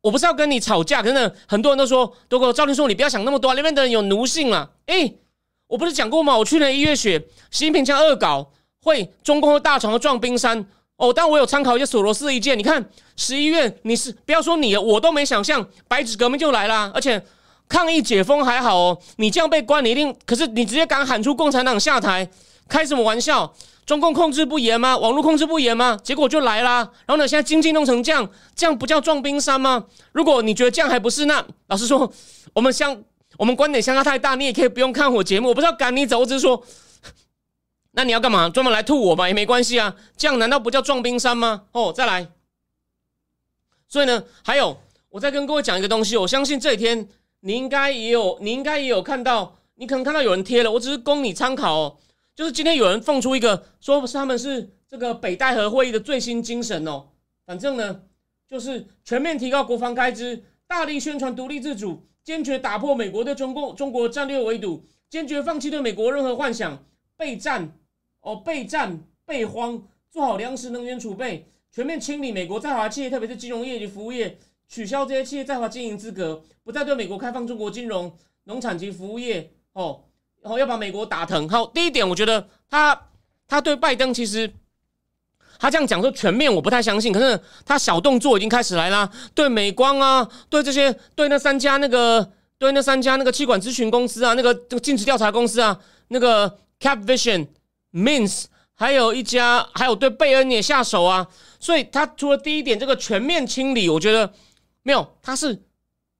[0.00, 4.70] 我不是要跟你吵架，可是很多人都说，都跟我赵林说，你不要想那么多，那边的人有奴性嘛。
[4.86, 5.18] 诶，
[5.66, 6.38] 我不是讲过吗？
[6.38, 7.18] 我去年一月雪，
[7.50, 8.50] 习近平将恶搞，
[8.82, 11.12] 会中共会大床撞冰山哦。
[11.12, 17.22] 但我有参考一些索罗斯的意见，你看十一月你是不要说你，我都没想象白纸革命就来了，而且。
[17.68, 22.28] 抗议解封还好哦，你这样被关，你一定可是你直接敢喊出共产党下台，
[22.68, 23.54] 开什么玩笑？
[23.84, 24.96] 中共控制不严吗？
[24.96, 25.96] 网络控制不严吗？
[26.02, 26.78] 结果就来啦。
[27.06, 29.84] 然后呢，现在经济弄成这样，这样不叫撞冰山吗？
[30.10, 32.12] 如果你觉得这样还不是，那老实说，
[32.52, 33.00] 我们相
[33.36, 35.50] 我们观点相差太大，你也可以不用看我节目。
[35.50, 36.60] 我不是要赶你走，我只是说，
[37.92, 38.48] 那你要干嘛？
[38.48, 39.28] 专门来吐我吧？
[39.28, 39.94] 也没关系啊。
[40.16, 41.62] 这样难道不叫撞冰山吗？
[41.70, 42.26] 哦，再来。
[43.88, 44.76] 所以呢，还有
[45.10, 47.08] 我再跟各位讲一个东西，我相信这几天
[47.40, 51.96] 你应该也有，你应该也有看到，你可能看到有人贴了，我只是供你参考哦。
[52.34, 57.08] 就是今天有人放出一个，说是他们是这个北戴河会议的最新精神哦。
[57.46, 58.02] 反正呢，
[58.46, 66.84] 就是全面提高国防开支，大力宣传独立自主，坚决打破美国对中共中国战略围堵，坚决放弃对美国任何幻想，
[67.16, 67.72] 备战
[68.20, 74.36] 哦，备战备荒，做好粮食能源储备，全面清理美国在华企业，特别是金融业及服务业，
[74.68, 78.12] 取消这些企业在华经营资格，不再对美国开放中国金融、
[78.44, 80.00] 农产及服务业哦。
[80.42, 81.48] 然后要把美国打疼。
[81.48, 83.08] 好，第一点，我觉得他
[83.48, 84.48] 他对拜登其实
[85.58, 87.12] 他这样讲说全面，我不太相信。
[87.12, 97.48] 可是他小动作已经开始来啦，对美光啊，对这些对那三家那个对那三家那个气管咨询公司啊，那个这个尽职调查公司啊，那个 Cap Vision、
[97.92, 101.26] Mins，还有一家还有对贝恩也下手啊。
[101.58, 104.32] 所以他除了第一点这个全面清理，我觉得
[104.86, 105.64] 没有，他是。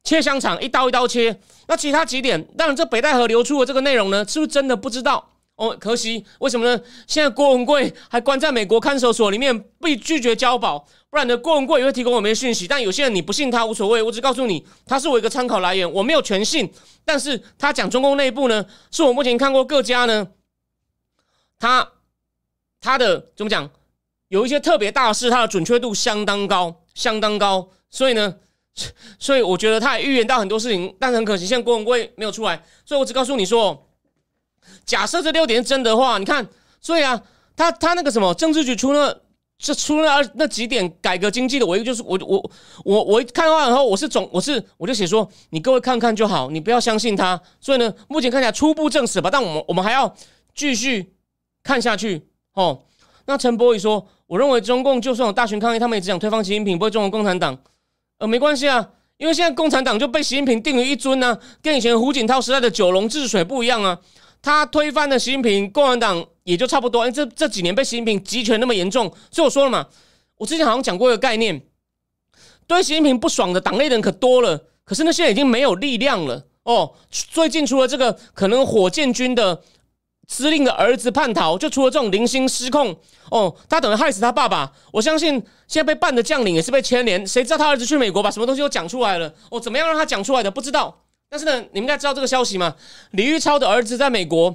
[0.03, 1.41] 切香肠，一刀一刀切。
[1.67, 5.33] 那其他几点，当然这北戴河流出的这个内容呢，是不是真的不知道？
[5.57, 6.81] 哦，可惜，为什么呢？
[7.09, 10.79] 现在郭文贵还关在美国看守所里面，被拒绝交保。
[11.11, 12.69] 不然呢，郭文贵也会提供我们的讯息。
[12.69, 16.73] 但有些人你不信他无所谓，我只告诉你，他是我一个参考来源，我没有全信。
[17.05, 20.29] 但是他讲中共内部呢，是我目前看过各家呢，
[21.59, 21.91] 他
[22.81, 23.69] 他的怎么讲，
[24.29, 27.71] 有一些特别大事，他的准确度相当高，相当高。
[27.91, 28.37] 所以呢。
[29.19, 32.63] 所以我觉得他也预言到很多事情，但是很可惜，现在郭文贵没有出来。
[32.85, 33.87] 所以我只告诉你说，
[34.85, 36.47] 假设这六点是真的话，你看，
[36.81, 37.23] 所以啊，
[37.57, 39.23] 他他那个什么政治局出了
[39.59, 42.51] 这出了那那几点改革经济的，我一个就是我我
[42.85, 47.41] 我我一看完以后，我是总我是我就写说，你各位看看就好，你不要相信他。
[47.59, 50.15] 所以呢，目前看起来初步证实吧，但我们我们还要
[50.55, 51.15] 继续
[51.63, 52.83] 看下去哦。
[53.25, 57.59] 那陈柏宇说，我认为中共就算有大群抗议，他们也只想推翻习近平，不会中国共产党。
[58.19, 63.99] 呃，没关系啊，因为现在共产党就被习近平定为一尊呢，跟以前胡锦涛时代的九龙治水不一样啊。
[64.41, 67.05] 他推翻了习近平，共产党也就差不多。
[67.05, 69.87] 因为这这几年被习近平集权那么严重，所以我说了嘛，
[70.39, 71.61] 我之前好像讲过一个概念，
[72.67, 76.95] 对习近平不爽的党内人可多了，可是呢，现在已经没有力量了哦。
[77.11, 79.63] 最近除了这个可能火箭军的。
[80.29, 82.95] 司令的儿子叛逃，就除了这种零星失控
[83.31, 84.73] 哦，他等于害死他爸爸。
[84.93, 85.35] 我相信
[85.69, 87.25] 现在被办的将领也是被牵连。
[87.27, 89.33] 谁知道他儿子去美国把什么东西都讲出来了？
[89.51, 90.51] 哦，怎么样让他讲出来的？
[90.51, 91.03] 不知道。
[91.29, 92.75] 但是呢，你们应该知道这个消息吗？
[93.13, 94.55] 李玉超的儿子在美国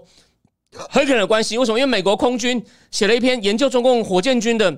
[0.89, 1.57] 很可能有关系。
[1.57, 1.79] 为什么？
[1.79, 4.77] 因为美国空军写了一篇研究中共火箭军的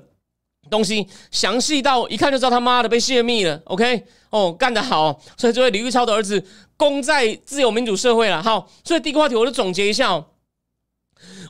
[0.70, 3.60] 东西，详细到一看就知道他妈的被泄密了。
[3.64, 5.20] OK，哦，干得好。
[5.36, 6.44] 所以这位李玉超的儿子
[6.76, 8.42] 功在自由民主社会了。
[8.42, 10.24] 好，所以第一个话题我就总结一下哦。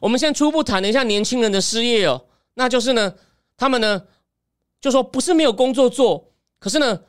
[0.01, 3.15] 我们先初步谈了一下年轻人的失业哦，那就是呢，
[3.57, 4.03] 他们呢
[4.81, 7.01] 就说不是没有工作做，可是呢，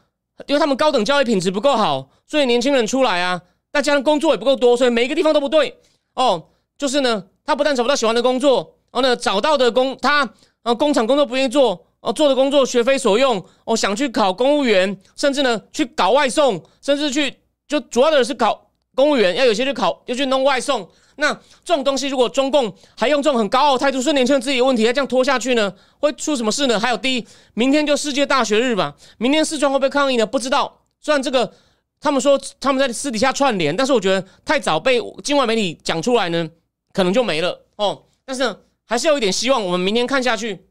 [0.47, 5.78] 因为他们高等教育品质不够好，所以年轻人出来啊，再加上工作也不够多，所以每一个地方都不对
[6.13, 6.47] 哦。
[6.78, 10.30] 就是呢，他不但找不到喜欢的工作，然后呢，找到的工他
[10.62, 17.34] 啊工厂工作不愿意做哦，做的工作学非所用哦，想去考公务员，甚至呢去搞外送，甚至去
[17.67, 18.64] 就主要的是考
[18.95, 20.88] 公务员，要有些去考要去弄外送。
[21.17, 26.79] 那这种东西，如果中共还用这种很高傲态度说年轻人自己有问题，再这样拖下去呢，会出什么事呢？
[26.79, 30.25] 还有，第一，明天就世界大学日吧，明天四川会不会抗议呢？
[30.25, 30.81] 不知道。
[30.99, 31.53] 虽然这个
[32.01, 36.49] 他们说他们在私底下串联，但是我觉得太早被境外媒体讲出来呢，
[36.91, 38.03] 可能就没了哦。
[38.25, 40.65] 但是呢，还是有一点希望，我们明天看下去。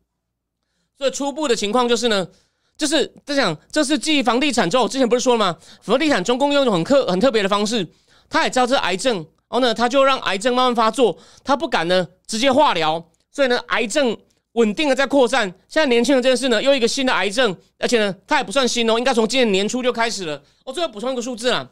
[0.98, 2.28] 所以初步的情况就是呢，
[2.76, 5.56] 就是在讲这是继房地产之后，之前不是说了吗？
[5.80, 7.88] 房地产中共用一种很特很特别的方式，
[8.28, 9.26] 他也知道这是癌症。
[9.46, 14.16] 然后呢，他就让癌症慢慢发作，他不敢呢直接化疗，所以呢，癌症
[14.54, 15.42] 稳定的在扩散。
[15.68, 20.42] 现在年轻人这件事呢，又一个新的癌症，而且呢，它也不算新哦，应该从今年年初就开始了。
[20.64, 21.70] 我最后补充一个数字啊，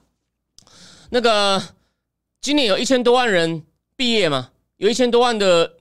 [1.10, 1.60] 那个
[2.40, 3.64] 今年有一千多万人
[3.96, 5.72] 毕业嘛，有一千多万的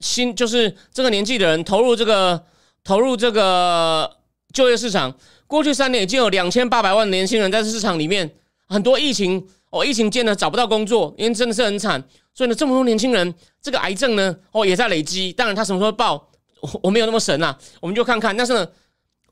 [0.00, 2.42] 新，就是这个年纪的人投入这个
[2.82, 4.10] 投入这个
[4.54, 5.14] 就业市场。
[5.46, 8.34] 过去三年已经有两千八百万年轻人在市场里面，
[8.68, 9.46] 很多疫情。
[9.72, 11.98] 哦，疫情间呢找不到工作，因为真的是很惨，
[12.34, 15.32] 所以呢这么多年轻人，这个癌症呢哦也在累积。
[15.32, 16.28] 当然他什么时候爆，
[16.60, 18.36] 我我没有那么神啊，我们就看看。
[18.36, 18.68] 但是呢，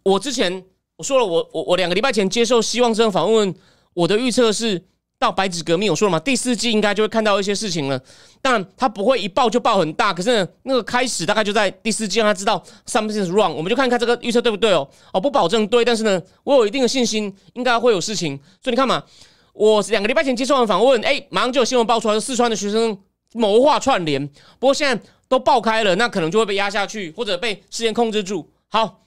[0.03, 0.65] 我之前
[0.97, 3.55] 我说了，我我我两个礼拜前接受希望征访问，
[3.93, 4.83] 我的预测是
[5.19, 8.03] 到白纸革命，我说了嘛，第四季应该就会看到一些事情了。
[8.41, 13.53] 当然他不会一爆就爆很大，可是呢那个开始大概就在第四季，让他知道 something is wrong。
[13.53, 14.89] 我们就看看这个预测对不对哦？
[15.13, 18.35] 哦不保证对，但是呢我有一定的信心，应该会有事情。
[18.63, 19.05] 所以你看嘛。
[19.53, 22.97] 我两个礼拜前接受完访问，哎，马上就有新闻爆出来，四川的学生
[23.35, 24.27] 谋划串联。
[24.59, 28.49] 不过现在都爆开了，那可能就会被压下去，或者被事先控制住。
[28.69, 29.03] 好，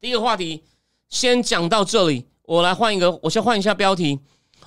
[0.00, 0.62] 第一个话题
[1.08, 4.18] 先讲到这里，我来换一个，我先换一下标题，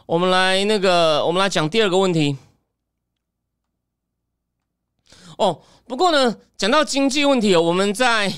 [0.06, 2.38] 我们来那个，我们来讲第二个问题。
[5.38, 8.32] 哦，不过呢，讲到经济问题哦，我们在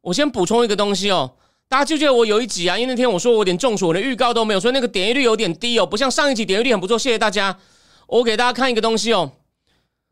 [0.00, 1.32] 我先补充一个东西哦。
[1.68, 2.78] 大家记不记得我有一集啊？
[2.78, 6.96] 因为那天我说我有点中暑，我连预告都没有，所以那个点击率有点低哦，不像上一集点击率很不错。
[6.96, 7.58] 谢谢大家。
[8.06, 9.32] 我给大家看一个东西哦，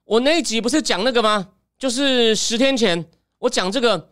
[0.04, 1.46] 我那一集不是讲那个吗？
[1.78, 3.06] 就是十天前
[3.38, 4.10] 我讲这个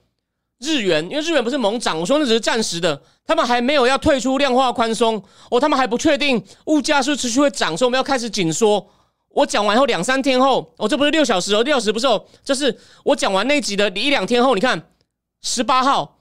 [0.61, 8.89] 日元，因为日元不是猛涨，我说那只是暂时的，他们还没有要退出量化宽松哦，他们还不确定物价是持续会涨，所以我们要开始紧缩。
[9.31, 14.81] 我讲完后两三天后，哦，这不是六小时哦，六小时不是哦，这是我讲完那集的一两天后，你看
[15.43, 16.21] 十八号。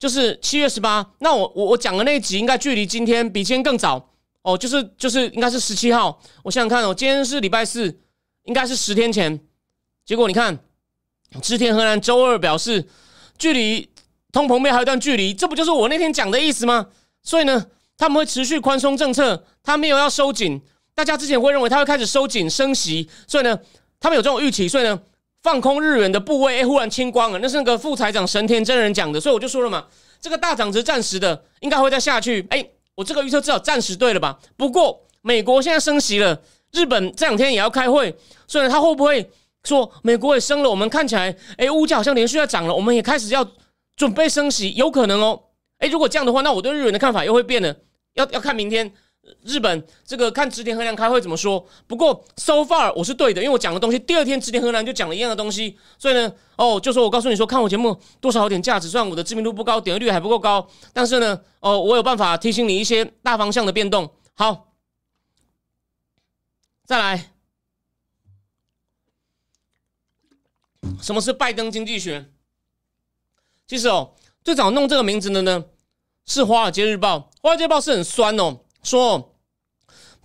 [0.00, 4.08] 就是七月十八，那我我我讲的那一集应该距离今天比今天更早
[4.40, 6.18] 哦，就是就是应该是十七号。
[6.42, 8.00] 我想想看哦，今天是礼拜四，
[8.44, 9.38] 应该是十天前。
[10.06, 10.58] 结果你看，
[11.42, 12.88] 织田河南周二表示，
[13.36, 13.90] 距离
[14.32, 16.86] 通膨面还有一段距离，这不就是我那天讲的意思吗？
[17.22, 17.66] 所以呢，
[17.98, 20.62] 他们会持续宽松政策，他没有要收紧。
[20.94, 23.58] 大家之前会认为他会开始收紧升息，所以呢，
[24.00, 24.98] 他们有这种预期，所以呢。
[25.42, 29.86] 放空日元的部位，哎，忽然清光了，那是那个副财长神田真人讲的，所以我就说了嘛，
[30.20, 32.46] 这个大涨值暂时的，应该会再下去。
[32.50, 34.38] 哎，我这个预测至少暂时对了吧？
[34.56, 36.40] 不过美国现在升息了，
[36.72, 38.14] 日本这两天也要开会，
[38.46, 39.30] 所以他会不会
[39.64, 40.68] 说美国也升了？
[40.68, 43.46] 我们看起来，哎，物价好像连续在涨了，我们也开始要
[43.96, 45.40] 准备升息，有可能哦。
[45.78, 47.74] 哎，如果这样的话，那我对日元的看法又会变了，
[48.14, 48.92] 要要看明天。
[49.42, 51.66] 日本这个看直田和良开会怎么说？
[51.86, 64.10] 不过 so far 我是对的，因为我讲的东西，第二天直田和良就讲了一样的东西，所以呢，哦，就说我告诉你说，看我节目多少有点价值，虽然我的知名度不高，点击率还不够高，但是呢，哦，我有办法提醒你一些大方向的变动。
[64.34, 64.72] 好，
[66.84, 67.30] 再来，
[71.00, 72.26] 什么是拜登经济学？
[73.66, 75.64] 其实哦，最早弄这个名字的呢，
[76.26, 78.60] 是《华尔街日报》，《华尔街日报》是很酸哦。
[78.82, 79.34] 说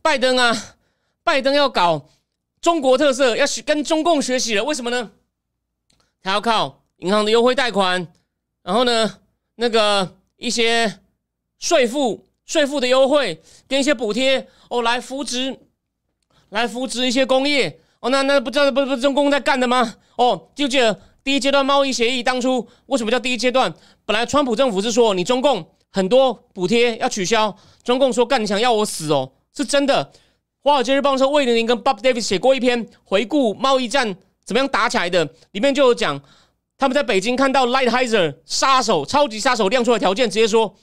[0.01, 0.75] 拜登啊，
[1.23, 2.09] 拜登要搞
[2.61, 4.63] 中国特色，要学跟中共学习了。
[4.63, 5.11] 为什么呢？
[6.21, 8.07] 他要靠银行的优惠贷款，
[8.63, 9.19] 然后呢，
[9.55, 10.99] 那个一些
[11.59, 15.59] 税负、税负的优惠跟一些补贴哦，来扶植、
[16.49, 18.09] 来扶植一些工业哦。
[18.09, 19.95] 那那不知道不不是中共在干的吗？
[20.15, 23.73] 哦，就记得第一阶段贸易协议当初为什么叫第一阶段？
[24.05, 25.71] 本来川普政府是说你中共。
[25.95, 30.12] 很多补贴要取消，中共说干你想要我死哦，是真的。
[30.62, 36.21] 华尔街日报说魏玲玲跟 Bob Davis 写过一篇回顾贸易战怎么样打起来的，里面就有讲
[36.77, 40.75] 他们在北京看到 Lighthizer 杀手超级杀手亮出的条件，直接说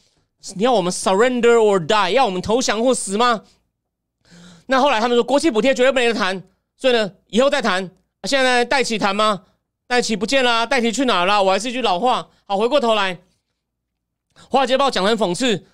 [0.54, 3.42] 你要我们 surrender or die，要我们投降或死吗？
[4.64, 6.42] 那后来他们说国企补贴绝对没得谈，
[6.74, 7.90] 所以呢以后再谈。
[8.26, 9.42] 现在戴奇谈吗？
[9.86, 11.42] 戴奇不见了，戴奇去哪了？
[11.42, 13.18] 我还是一句老话，好回过头来。
[14.48, 15.64] 华尔街报讲的很讽刺，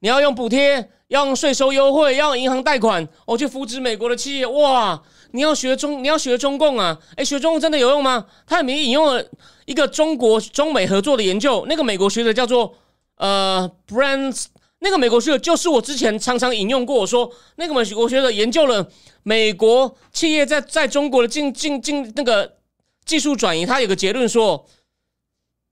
[0.00, 4.46] 你要用补贴，要用税收优惠，要用银行贷款，我去扶持美国的企业。
[4.46, 5.02] 哇，
[5.32, 6.98] 你要学中，你要学中共啊？
[7.16, 8.26] 哎，学中共真的有用吗？
[8.46, 9.24] 他里面引用了
[9.66, 12.74] 一个中国中美合作的研究，那个美国学者叫做
[13.16, 14.46] 呃 Brands，
[14.78, 18.88] 那个美国学者就是我之前常常引用过，我说那个美国学者研究了
[19.22, 22.56] 美国企业在在中国的进进进那个
[23.04, 24.66] 技术转移，他有个结论说，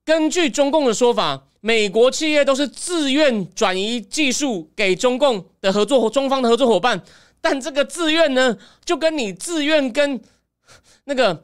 [0.05, 1.45] 根据中共的说法。
[1.61, 7.01] 美国企业都是自愿转移技术给中共的合作中方的合作伙伴，
[7.41, 10.21] 但这个自愿呢，就跟你自愿跟
[11.03, 11.43] 那个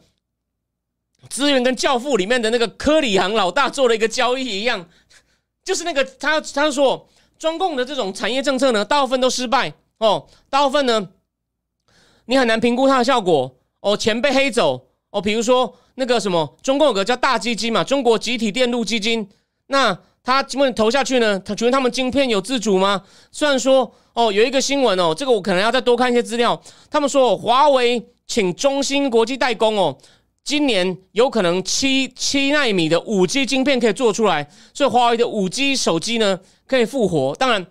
[1.30, 4.88] 自愿跟教父里面的那个科里行老大做了一个交易一样，
[5.66, 9.74] 就是那个他他说中共的这种产业政策呢，大部分都失败。
[9.98, 11.10] 哦，大部分呢
[12.26, 13.58] 你很难评估它的效果。
[13.82, 14.88] 哦，钱被黑走。
[15.10, 19.30] 哦，比如说那个什么中共有个叫大基金嘛，中国集体电路基金。
[19.68, 21.40] 那他基本投下去呢？
[21.40, 23.04] 他觉得他们晶片有自主吗？
[23.32, 26.60] 虽然说哦，有一个新闻哦，这个我可能要再多看一些资料。
[26.90, 29.96] 他们说华为请中芯国际代工哦，
[30.44, 37.36] 今年有可能七七纳米的五 G 晶片可以做出来，所以华为的五 G 手机呢可以复活。
[37.36, 37.66] 当然，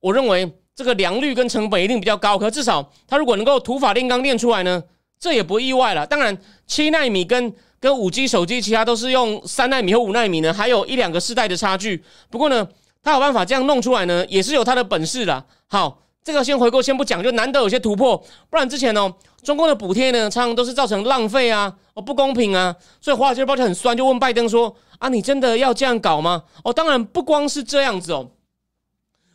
[0.00, 4.82] 我认为这个良率跟成本一定比较高，可至少它如果能够土法炼钢炼出来呢，
[5.18, 6.06] 这也不意外了。
[6.06, 6.36] 当然，
[6.66, 7.54] 七纳米跟
[7.84, 12.02] 跟五 G 手机，其他都是用三纳米和五纳米呢，还有一两个世代的差距。
[12.30, 12.66] 不过呢，
[13.02, 15.44] 他有办法这样弄出来呢，也是有他的本事的。
[15.66, 18.16] 好，这个先回购，先不讲，就难得有些突破。
[18.48, 19.12] 不然之前哦，
[19.42, 22.74] 中共的补贴呢，常常都是造成浪费啊，哦不公平啊。
[23.02, 28.30] 所以华尔街日报就很酸，就问拜登说：“啊，你真的要这样搞吗？”哦，当然不光是这样子哦。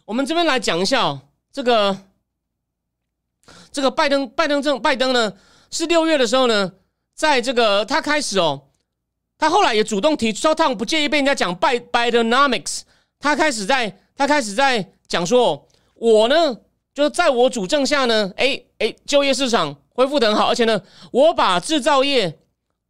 [0.05, 1.21] 我们这边来讲一下哦，
[1.53, 1.95] 这个
[3.71, 5.33] 这个拜登拜登政拜登呢
[5.69, 6.71] 是六月的时候呢，
[7.19, 8.61] 在这个他开始哦，
[9.37, 12.83] 他后来也主动提出，他不介意被人家讲拜拜登 nomics，
[13.19, 16.55] 他开始在他开始在讲说，我呢
[16.93, 22.39] 就是在我主政下呢，哎哎，就业市场恢复的很好，而且呢，我把制造业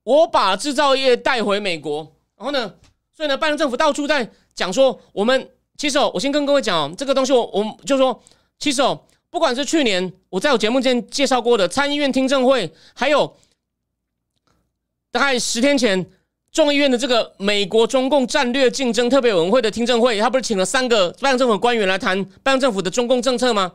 [0.04, 2.72] 我把制造业带回美国，然后呢，
[3.12, 8.22] 所以呢，拜登政府到处在讲说，我们其实哦，我先跟各位讲哦，这个东西我我就说，
[8.60, 9.02] 其实哦。
[9.32, 13.32] 不管是去年我在我节目间介绍过的参议院听证会，还有
[15.12, 16.10] 大概十天前
[16.52, 23.74] 众议院的这个美国中共战略竞争特别委员会的听证会，他不是请了三个拜登政府官员来谈拜登政府的中共政策吗？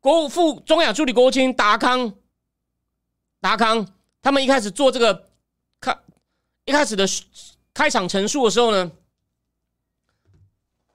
[0.00, 2.12] 国务副中亚助理国务卿达康，
[3.40, 3.86] 达康
[4.20, 5.26] 他们一开始做这个
[5.80, 5.96] 开
[6.64, 7.06] 一开始的
[7.72, 8.90] 开场陈述的时候呢，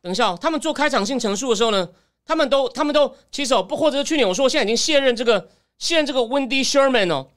[0.01, 1.89] 等一下，他们做开场性陈述的时候呢。
[2.25, 7.27] 他们都，他们都其实哦，不，或者是去年我说我，现在已经卸任这个卸任这个 Wendy Sherman 哦，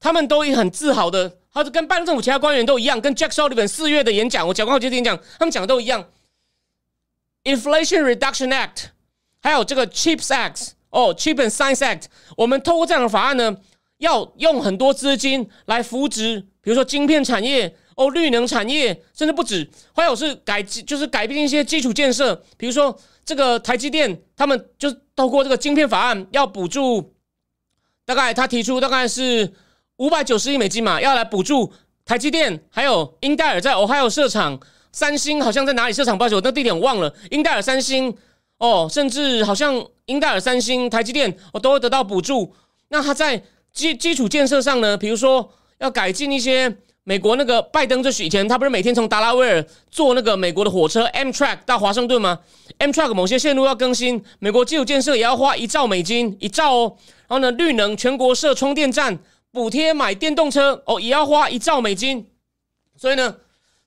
[0.00, 6.04] 他们都很自豪的，他是跟拜登政府其他官员都一样，跟 Jack Sullivan 四月的演讲，我讲过好几次演讲，他们讲的都一样。
[7.44, 8.86] Inflation Reduction Act，
[9.40, 12.04] 还有这个 Chips Act，哦，Chip and Science Act，
[12.36, 13.56] 我们透过这样的法案呢，
[13.98, 22.98] 要用很多资金来扶植，比如说晶片产业，哦，绿能产业，甚至不止，还有是改就是改变一些基础建设，比如说。
[23.26, 27.12] 这个台积电，他们就透过这个晶片法案要补助，
[28.04, 29.52] 大概他提出大概是
[29.98, 31.72] 五百九十亿美金嘛，要来补助
[32.04, 34.58] 台积电，还有英戴尔在 Ohio 设厂，
[34.92, 37.12] 三星好像在哪里设厂，不好意思，我那地点我忘了。
[37.30, 38.14] 英戴尔、三星
[38.58, 42.54] 哦，甚至好像英戴尔、三星、台积电哦都会得到补助。
[42.88, 43.42] 那他在
[43.72, 46.76] 基基础建设上呢，比如说要改进一些。
[47.08, 52.40] 美国那个拜登就是以前他不是每天从达拉维尔坐那个美国的火车 Amtrak 到华盛顿吗
[52.80, 56.96] ？Amtrak 某些线路要更新，美国基础建设也要花一兆美金一兆哦。
[57.28, 59.16] 然后呢，绿能全国设充电站，
[59.56, 62.26] 补贴买电动车哦，也要花一兆美金。
[62.94, 63.34] 所以呢，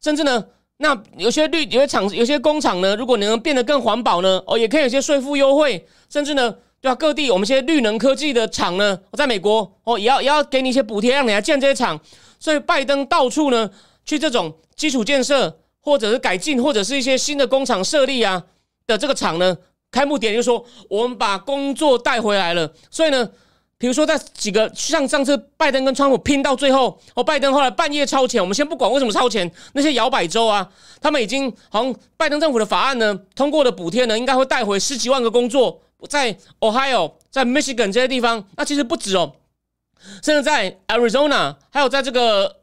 [0.02, 0.44] 甚至呢，
[0.78, 5.88] 那有些绿有些厂有些工厂呢，如果能变得更环保呢，哦，也可以有些税负优惠。
[6.10, 6.52] 甚至呢，
[6.82, 6.96] 对吧？
[6.96, 12.00] 各地我们一些绿能科技的厂呢，在美国哦，也要也要给你一些补贴，让你来建这些厂。
[12.40, 13.70] 所以拜登到处呢
[14.04, 18.44] 去这种基础建设，或者是改进，或者是一些新的工厂设立啊
[18.88, 19.56] 的这个厂呢，
[19.92, 22.74] 开幕典就说我们把工作带回来了。
[22.90, 23.30] 所以呢，
[23.80, 30.70] 比如说在几个像上次拜登跟川普拼到最后，哦，拜登后来半夜超前，我们先不管为什么超前，那些摇摆州啊，
[31.00, 39.34] 他们已经好像拜登政府的法案呢通过的补贴呢，应该会带回十几万个工作，在 Ohio、在 Michigan 这些地方，那其实不止哦。
[40.22, 42.58] 甚至在 Arizona，还有在这个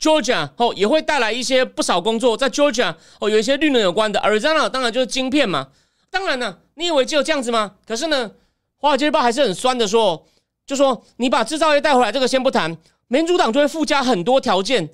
[0.00, 2.36] Georgia 哦，也会带来一些不少工作。
[2.36, 4.18] 在 Georgia 哦，有一些绿能有关的。
[4.20, 5.68] Arizona 当然就是晶片嘛。
[6.10, 7.72] 当然呢，你以为只有这样子吗？
[7.86, 8.30] 可是呢，
[8.76, 10.26] 华尔街日报还是很酸的说，
[10.66, 12.76] 就说你把制造业带回来，这个先不谈，
[13.08, 14.88] 民主党就会附加很多条件，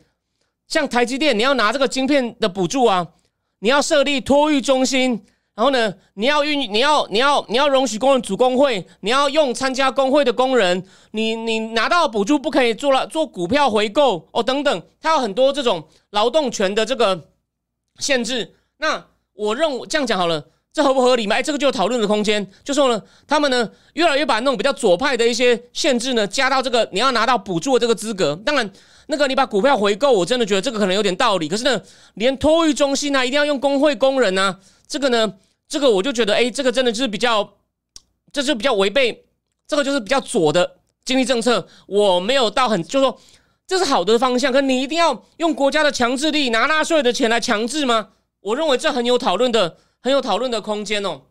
[0.67, 3.09] 像台积电，你要拿这个晶片的补助啊，
[3.61, 5.25] 你要设立托育中心。
[5.57, 17.29] 然后呢，你要运，你要你要你要容许工人组工会，你要用参加工会的工人，你你拿到补助不可以做了做股票回购哦等等，它有很多这种劳动权的这个
[17.99, 18.55] 限制。
[18.79, 19.05] 那
[19.35, 21.37] 我认为这样讲好了，这合不合理嘛？
[21.37, 22.49] 哎，这个就有讨论的空间。
[22.63, 28.37] 就说呢，他们呢越来越把那种比较左派的一些限制呢加到这个你要拿到补助的这个资格。
[28.45, 28.71] 当然，
[29.07, 31.49] 那个你把股票回购，我真的觉得这个可能有点道理。
[31.49, 31.81] 可是呢，
[32.15, 34.59] 连托育中心呢一定要用工会工人呢。
[34.87, 35.35] 这个呢，
[35.69, 37.55] 这个我就觉得，哎，这个真的就是比较，
[38.33, 39.25] 这就比较违背，
[39.67, 41.67] 这个就是比较左的经济政策。
[41.87, 43.19] 我没有到很，就说
[43.67, 48.09] 这是好的方向，可你一定要用国家的强制力拿纳税的钱来强制吗？
[48.41, 51.23] 我认为这很有讨论的，很有讨论的空间哦。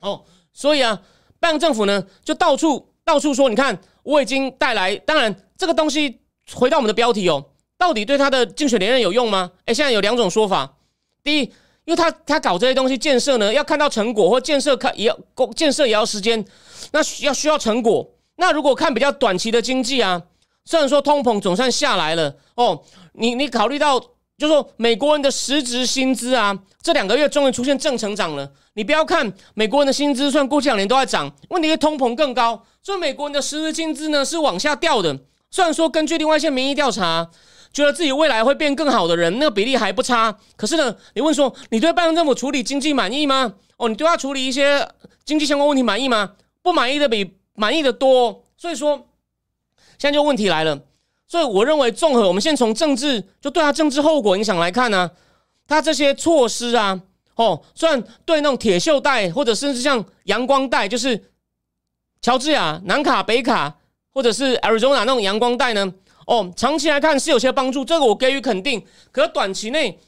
[0.00, 1.00] 哦，所以啊，
[1.38, 6.20] 拜登政府呢就到处到处说，你看我已经带来，当然这个东西
[6.54, 7.44] 回到我们的标题哦，
[7.78, 9.52] 到底对他的竞选连任有用吗？
[9.66, 10.76] 哎，现在有两种说法，
[11.22, 11.52] 第一。
[11.86, 16.44] 因为他他搞这些东西建设呢，要看到成果，或建设看也要工建设也要时间，
[16.92, 18.08] 那要需要成果。
[18.36, 20.22] 那如果看比较短期的经济啊，
[20.66, 22.84] 虽然说通膨总算下来了哦，
[23.14, 24.00] 你你考虑到
[24.40, 28.50] 就说美国人的实质薪资啊，这两个月终于出现正成长了。
[28.72, 35.16] 你不要看美国人的薪资，虽然过去两年都在涨，问题是通膨更高，所以美国人的实质薪资呢是往下掉的。
[35.50, 37.30] 虽然说根据另外一些民意调查。
[37.72, 40.36] 觉得自己未来会变更好的人，那个比例还不差。
[40.56, 43.54] 可是呢，你问说，你对拜登政府处理经济满意吗？
[43.76, 44.88] 哦，你对他处理一些
[45.24, 46.32] 经济相关问题满意吗？
[46.62, 48.42] 不满意的比满意的多。
[48.56, 49.06] 所以说，
[50.00, 50.80] 现在就问题来了。
[51.30, 55.08] 所以我认为，综合我们先从政治，就对他政治后果影响来看呢，
[55.68, 57.00] 他这些措施啊，
[57.36, 61.30] 哦，虽然对那种铁锈带或者甚至像阳光带，就是
[62.20, 63.76] 乔治亚、南卡、北卡，
[64.12, 65.94] 或者是 Arizona 那种阳光带呢？
[66.26, 68.84] 哦，长期来看是有些帮助，这个我给予肯定。
[69.12, 70.00] 可短期内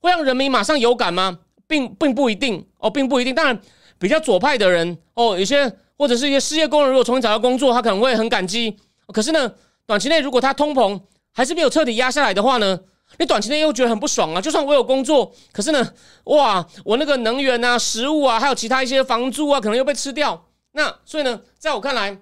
[0.00, 1.40] 会让人民马上有感吗？
[1.66, 3.34] 并并不一定哦，并不一定。
[3.34, 3.60] 当然，
[3.98, 8.76] 比较左派的人哦，有些或者是一些失业工人，如果重新找到工作，他可能会很感激。
[9.08, 9.52] 可是呢，
[9.88, 11.00] 短期内如果它通膨
[11.32, 12.78] 还是没有彻底压下来的话呢，
[13.18, 14.40] 你短期内又觉得很不爽啊。
[14.40, 20.44] 就算我有工作，可是呢，哇，我那个能源啊、食物啊，还有其他一些房租啊，可能又被吃掉。
[20.72, 22.18] 那所以呢，在我看来，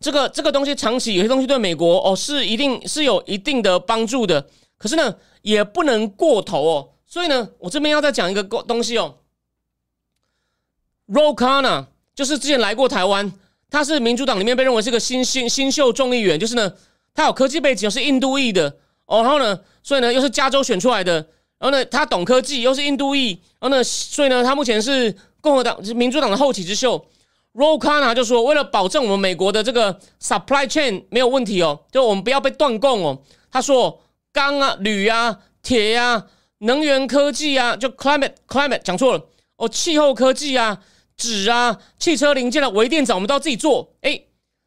[0.00, 4.48] 这个这个东西长期有些东西对美国哦是一定是有一定的帮助的。
[4.78, 6.88] 可是呢，也不能过头哦。
[7.04, 9.16] 所以呢，我这边要再讲一个东西哦。
[11.08, 13.30] Rokana 就是之前来过台湾，
[13.74, 16.72] 他是民主党里面被认为是个新新新秀众议员，就是呢，
[17.12, 18.72] 他有科技背景，是印度裔的
[19.06, 19.20] 哦。
[19.20, 21.14] 然后呢，所以呢，又是加州选出来的，
[21.58, 27.04] 然后呢，他懂科技，又是印度裔，然后呢，所以呢，他目前是共和党、是民主党的后起之秀。
[27.52, 33.22] Rokana 就说，为了保证我们美国的这个 supply chain 没有问题哦，就我们不要被断供哦。
[33.50, 34.00] 他说，
[34.32, 36.26] 钢啊、铝啊、铁啊、
[36.58, 39.20] 能源科技啊，就 climate climate 讲错了
[39.56, 40.80] 哦，气候科技啊。
[41.16, 43.94] 纸啊，汽车零件的微电子，我们都要自己做。
[44.02, 44.20] 哎，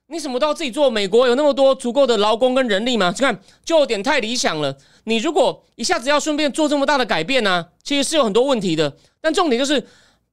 [0.08, 0.90] 你什么都要自己做？
[0.90, 3.14] 美国有那么多足够的劳工跟人力吗？
[3.16, 4.78] 你看，就有点太理想了。
[5.04, 8.98] 你如果一下子要顺便做这么大的改变呢，其实是有很多问题的。
[9.22, 9.80] 但重点就是，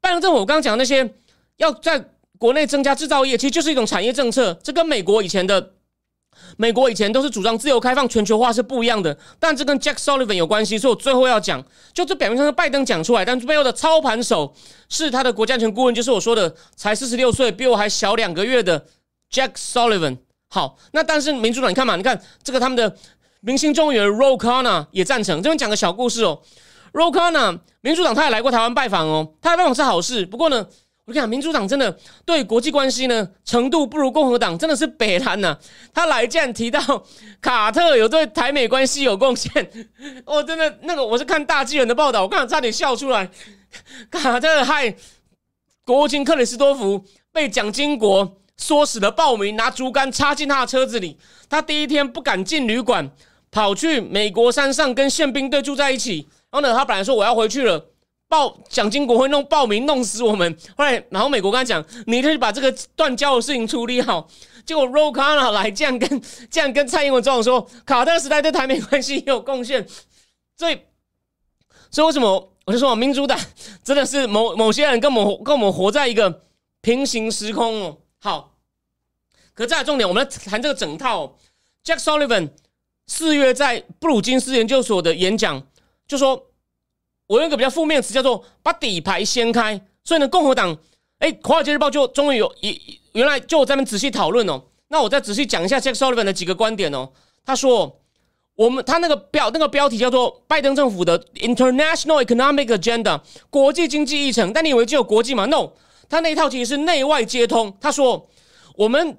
[0.00, 1.14] 拜登政府我刚刚讲那些
[1.56, 2.04] 要在
[2.38, 4.54] 国内增加制造业，其实就是一种产业政策。
[4.62, 5.72] 这跟美国以前的。
[6.56, 11.62] 美国以前都是主张自由开放、全球化是不一样的，但这跟 Jack Sullivan 有关系，所以我最后要讲，
[11.92, 14.54] 就这表面上是拜登讲出来，但背后的操盘手
[14.88, 18.86] 是他的国家安全顾问，就是我说的才四十六岁，比我还小两个月的
[19.30, 20.18] Jack Sullivan。
[20.48, 22.96] 好，那但是民主党，你看嘛，你看这个他们的
[23.40, 25.42] 明星中议员 Rokana 也赞成。
[25.42, 26.40] 这边讲个小故事哦
[26.92, 30.66] ，Rokana 民主党他也来过台湾拜访哦，他来拜访是好事，不过呢。
[31.06, 31.94] 我跟你讲，民主党真的
[32.24, 35.54] 对国际关系呢程度不如共和党，真的是北蓝呐。
[35.92, 36.80] 他来竟然提到
[37.42, 39.50] 卡特有对台美关系有贡献，
[40.24, 43.28] 我真的那个我是看大纪元的报道，我刚才差点笑出来。
[44.10, 44.94] 卡特害
[45.84, 51.18] 国务卿克里斯多夫被蒋经国唆使的报名，拿竹竿插进他的车子里。
[51.50, 53.10] 他第一天不敢进旅馆，
[53.50, 56.26] 跑去美国山上跟宪兵队住在一起。
[56.50, 57.90] 然后呢，他本来说我要回去了。
[58.34, 64.28] 报蒋经国会弄报名弄死我们，后来然后美国跟他讲，你可以把这个断交的事情处理好。
[64.66, 66.20] 结果 Rokana 来这样跟
[66.50, 69.86] 这样跟蔡英文总统说，卡特时代对台美关系也有贡献。
[70.56, 70.80] 所以
[71.92, 73.38] 所以为什么我就说民主党
[73.84, 76.42] 真的是某某些人跟我们跟我们活在一个
[76.80, 77.98] 平行时空哦。
[78.18, 78.56] 好，
[79.54, 81.36] 可再来重点，我们来谈这个整套。
[81.84, 82.50] Jack Sullivan
[83.06, 85.64] 四月在布鲁金斯研究所的演讲
[86.08, 86.46] 就说。
[87.26, 89.80] 我用一个比较负面的词，叫做把底牌掀开。
[90.02, 90.76] 所以呢，共和党，
[91.18, 94.62] 哎，《华尔街日报》就终于有一原来就我在那仔细讨论哦。
[94.88, 97.10] 那我再仔细讲一下 Jack Sullivan 的几个观点哦。
[97.46, 98.00] 他说，
[98.54, 104.52] 我们他那个标那个标题叫做拜登政府的 International Economic Agenda 国际经济议程。
[104.52, 105.70] 但你以为只有国际吗？No，
[106.10, 107.74] 他那一套其实是内外皆通。
[107.80, 108.28] 他说，
[108.76, 109.16] 我们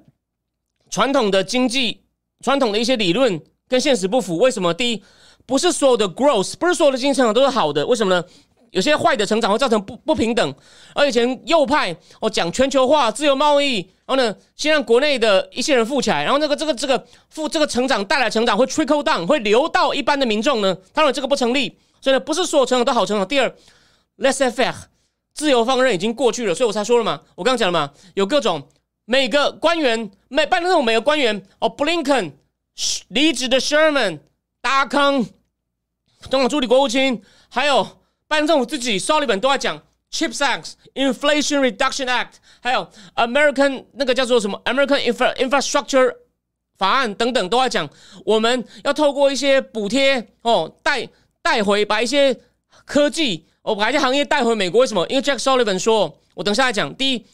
[0.88, 2.02] 传统的经济
[2.40, 4.38] 传统的一些理论跟现实不符。
[4.38, 4.72] 为什么？
[4.72, 5.02] 第一。
[5.46, 7.86] 不是所有的 growth，不是所有的经济成长都是好的。
[7.86, 8.24] 为什么呢？
[8.72, 10.54] 有些坏的成长会造成不不平等。
[10.92, 20.76] 而以前右派哦讲全球化、自由贸易，然后呢，先让国内的一些人富起来，然后那个这个这个富这个成长带来成长会 trickle down，会流到一般的民众呢？
[20.92, 21.78] 当然这个不成立。
[22.02, 23.26] 所以呢，不是所有成长都好成长。
[23.26, 23.50] 第二
[24.18, 24.74] ，less fair，
[25.32, 28.68] 自由放任已经过去了，所以我才说了嘛，我刚刚讲了嘛，有各种
[29.06, 32.32] 每个官员每办那种每个官员哦，Blinken
[33.08, 34.18] 离职的 Sherman
[34.60, 35.24] 达康。
[36.22, 37.84] 总统助理国务卿，还有
[38.26, 45.34] 拜登政府自己，s o l i v a n 都在讲 Chips Act、Inflation Reduction Act，还有 American 那个叫做什么 American Infra
[45.36, 46.14] Infrastructure
[46.76, 47.88] 法案等等，都在讲
[48.24, 51.08] 我们要透过一些补贴哦，带
[51.42, 52.38] 带回把一些
[52.84, 54.80] 科技哦，把一些行业带回美国。
[54.80, 55.06] 为什么？
[55.08, 56.94] 因为 Jack Sullivan 说，我等下来讲。
[56.94, 57.26] 第一，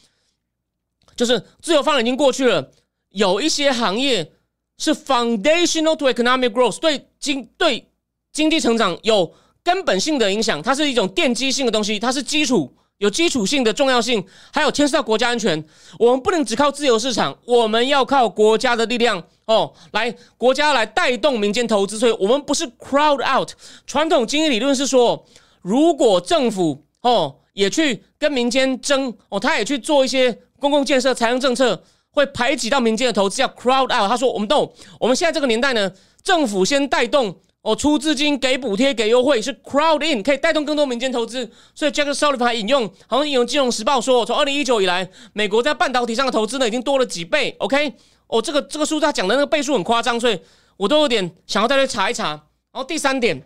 [1.15, 2.71] 就是自由放任已经过去了，
[3.09, 4.31] 有一些行业
[4.77, 7.89] 是 foundational to economic growth，对经对。
[8.33, 9.31] 经济成长有
[9.63, 15.63] 根本性的影响，它是一种奠基性的东西，它是基础，有基础性的重要性，还有牵涉到国家安全。
[15.99, 21.99] 我们不能只靠自由市场，我们要靠国家的力量哦，来国家来带动民间投资。
[21.99, 23.51] 所以，我们不是 crowd out。
[23.85, 25.23] 传统经济理论是说，
[25.61, 34.09] 如果政府哦也去跟民间争哦，他也去做一些公共建设、财政政策，会排挤到民间的投资，叫 crowd out。
[34.09, 34.73] 他说，我们懂。
[34.99, 35.91] 我们现在这个年代呢，
[36.23, 37.39] 政府先带动。
[37.63, 41.49] 哦，出资金给补贴给优惠是 crowd in，可以带动更多民间投资。
[41.73, 47.55] 所以 Jack Sullivan 引用，好像引用《金融时报》说，从二零一九以来，美国在半导体上的投资呢已经多了几倍。
[47.59, 47.93] OK，
[48.27, 50.37] 哦，这个这个数字他讲的那个倍数很夸张，所以
[50.75, 52.31] 我都有点想要再去查一查。
[52.31, 52.43] 然
[52.73, 53.41] 后第三点，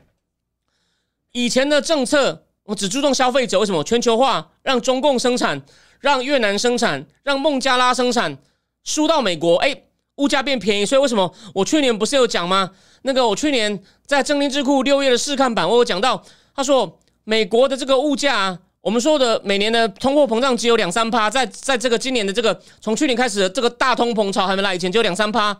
[1.34, 5.62] 以前的政策我只注重消费者，为什么全球化让中共生产，
[6.00, 8.36] 让越南生产，让孟加拉生产
[8.84, 9.58] 输到美国？
[9.58, 9.84] 哎。
[10.18, 12.72] 物价变便宜，所以为什么我去年不是有讲吗？
[13.04, 16.24] 那个我去年在正林智库六月的试看版，我有讲到，
[16.56, 25.60] 他说美国的这个物价，我们说的每年的通货膨胀只有两三趴，在在这个今年的这个从去年开始的这个大通膨潮还没来以前，只有两三趴。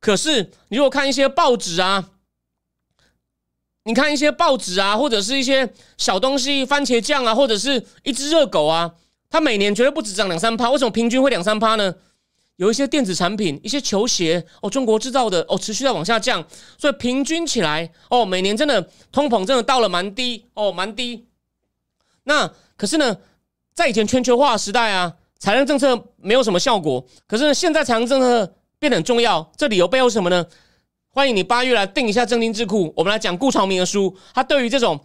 [0.00, 2.10] 可是你如果看一些报纸啊，
[3.84, 8.92] 你看一些报纸啊，或者是一些小东西，番茄酱啊，或者是一只热狗啊，
[9.28, 10.70] 它每年绝对不止涨两三趴。
[10.70, 11.94] 为什么平均会两三趴呢？
[12.62, 16.46] 有一些电子产品，一些球鞋哦，中国制造的哦，持续在往下降，
[16.78, 21.26] 所以平均起来哦，每年真的通膨真的到了蛮低哦，蛮低。
[22.22, 23.16] 那可是呢，
[23.74, 29.50] 在以前全球化时代啊，财政政策没有什么效果，可是现在财政政策变得很重要。
[29.56, 30.46] 这理由背后什么呢？
[31.08, 35.00] 欢迎你八月来订一下正经智库，我们来讲顾长明的书，他对于这种。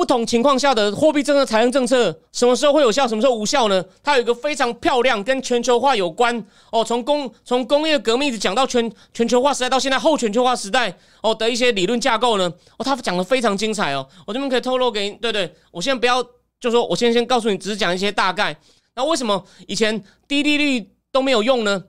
[0.00, 3.84] 不同情况下的货币政策、财政政策，什么时候会有效，什么时候无效呢？
[4.02, 6.42] 它有一个非常漂亮，跟全球化有关
[6.72, 6.82] 哦。
[6.82, 14.08] 从工从工业革命一直讲到全全球化时代，到现在后全球化时代哦的一些理论架构呢，哦，他讲的非常精彩哦。
[14.26, 16.24] 我这边可以透露给，对对，我现在不要，
[16.58, 18.58] 就说我先先告诉你，只是讲一些大概。
[18.94, 21.84] 那为什么以前低利率都没有用呢？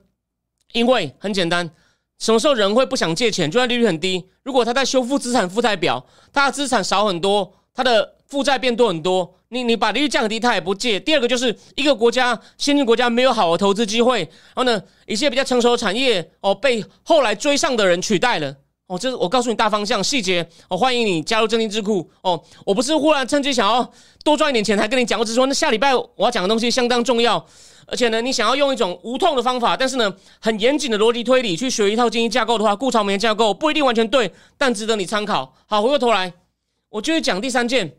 [0.74, 1.70] 因为很简单，
[2.18, 3.50] 什么时候人会不想借钱？
[3.50, 7.54] 就算利率很低，如果他在修复资产负债表，他的资产少很多。
[7.74, 10.98] 它的负债变多很多，你你把利率降低，它也不借。
[11.00, 18.54] 第二个就是一个国家先进国家没有好的投资机会，然后呢，一些比较成熟的产业哦被后来追上的人取代了
[18.86, 18.98] 哦。
[18.98, 22.42] 这是我告诉你大方向细节哦，欢迎你加入正金智库哦。
[22.64, 23.90] 我不是忽然趁机想要
[24.24, 27.44] 多赚一点钱才跟你讲，我只是说那下礼拜我要讲的东西相当重要，
[27.86, 35.54] 而且呢，你想要用一种无痛的方法，但是呢很严谨的逻辑推理去学一套经济架构的话，顾朝明架构不一定完全对，但值得你参考。
[35.66, 36.32] 好，回过头来。
[36.92, 37.96] 我就是讲第三件，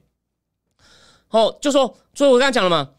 [1.30, 2.92] 哦，就说，所以我刚才讲了嘛，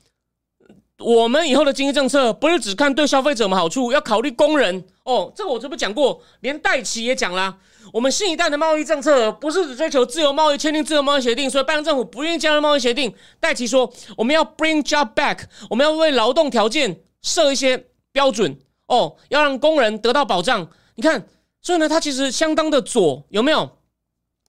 [0.98, 5.32] 我们以后的经济政策不是只看对消费者们好处，要考虑工人哦。
[5.36, 7.56] 这个我这不讲过，连戴奇也讲啦。
[7.92, 13.14] 我们新一代的贸易政策不是只追求自由贸易，签订自由贸易协定，所以拜登政府不愿意加入贸易协定。
[13.38, 20.68] 戴奇说，我们要 bring job back，我们要为劳动条件设一些标准哦，要让工人得到保障。
[20.96, 21.24] 你看，
[21.60, 23.78] 所以呢，他其实相当的左，有没有？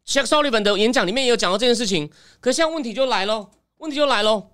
[0.05, 3.49] 像 Sullivan 的演讲里面也有讲到这件事情，可现在问题就来喽，
[3.79, 4.51] 问题就来喽。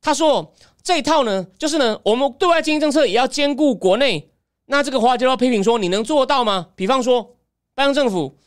[0.00, 4.30] 他说这一套呢，就是呢，我们对外经济政策也要兼顾国内。
[4.66, 6.68] 那这个华就要批评说，你能做到吗？
[6.76, 7.36] 比方说，
[7.74, 8.38] 拜登政府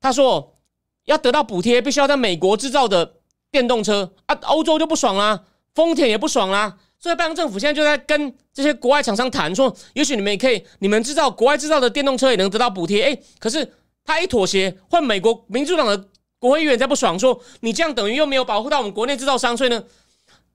[0.00, 0.58] 他说
[1.04, 3.16] 要得到补贴，必须要在美国制造的
[3.50, 5.44] 电动车啊，欧洲就不爽啦，
[5.74, 6.78] 丰田也不爽啦。
[6.98, 13.02] 所以拜登政府现在就在跟这些国外厂商谈，说也许你们也可以，你们制造国外制造的电动车也能得到补贴。
[13.04, 13.70] 哎，可是。
[14.04, 19.82] 他一妥协，换美国民主党的国会议员在不爽，说你这样等于又没有保护到我们国内制造商，所以呢，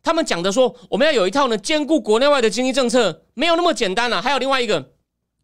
[0.04, 4.22] 他们讲的说我们要有一套呢兼顾国内外的经济政策，没有那么简单了。
[4.22, 4.92] 还有另外一个，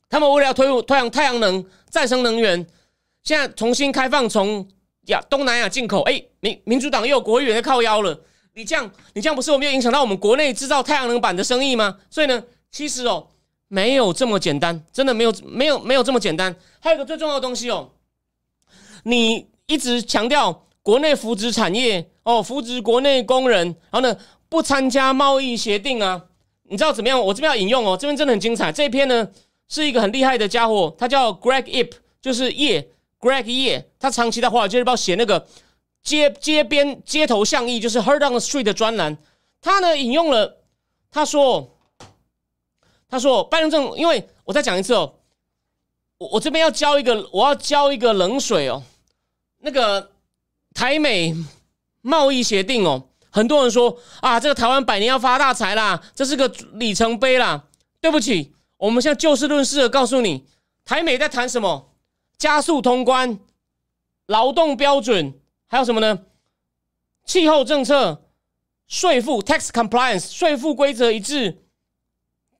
[0.10, 2.68] 他们为了要推推向太阳能再生能源，
[3.24, 4.68] 现在重新开放从
[5.06, 6.01] 亚东南亚进口。
[6.01, 8.20] 哎，民民主党又有国会议员在靠腰了，
[8.54, 11.99] 你这样你这样不是我们又影响到我们国内制造太阳能板的生意吗？
[12.10, 13.28] 所以呢，其实哦。
[13.70, 16.56] 没有这么简单，真的没有没有没有这么简单。
[16.80, 17.89] 还有一个最重要的东西哦，
[19.04, 24.18] 你一直强调国内扶植产业哦，扶植国内工人，然后呢
[24.49, 26.26] 不参加贸易协定啊？
[26.64, 27.20] 你知道怎么样？
[27.20, 28.72] 我这边要引用哦，这边真的很精彩。
[28.72, 29.28] 这一篇呢
[29.68, 31.91] 是一个很厉害的家伙，他叫 Greg Ip，
[32.22, 32.89] 就是叶
[33.20, 35.47] Greg 叶，他长期在华尔街日报写那个
[36.01, 39.18] 街街边街头巷议，就是 Heard on the Street 的专栏。
[39.62, 40.58] 他呢引用了，
[41.12, 41.70] 他说。
[43.10, 45.14] 他说：“拜登政，因为我再讲一次哦，
[46.18, 48.82] 我我这边要浇一个，我要浇一个冷水哦。
[49.66, 50.11] 那个
[50.74, 51.34] 台美
[52.01, 57.64] 贸易协定哦，很多人说啊，这个台湾百年要发大财啦，这是个里程碑啦。
[58.01, 60.45] 对不起，我们现在就事论事的告诉你，
[60.84, 61.93] 台美在谈什么？
[62.38, 63.39] 加速通关、
[64.26, 65.34] 劳动标准，
[65.68, 66.26] 还有什么呢？
[67.24, 68.26] 气候政策、
[68.86, 71.64] 税负 （tax compliance）、税负规则一致。”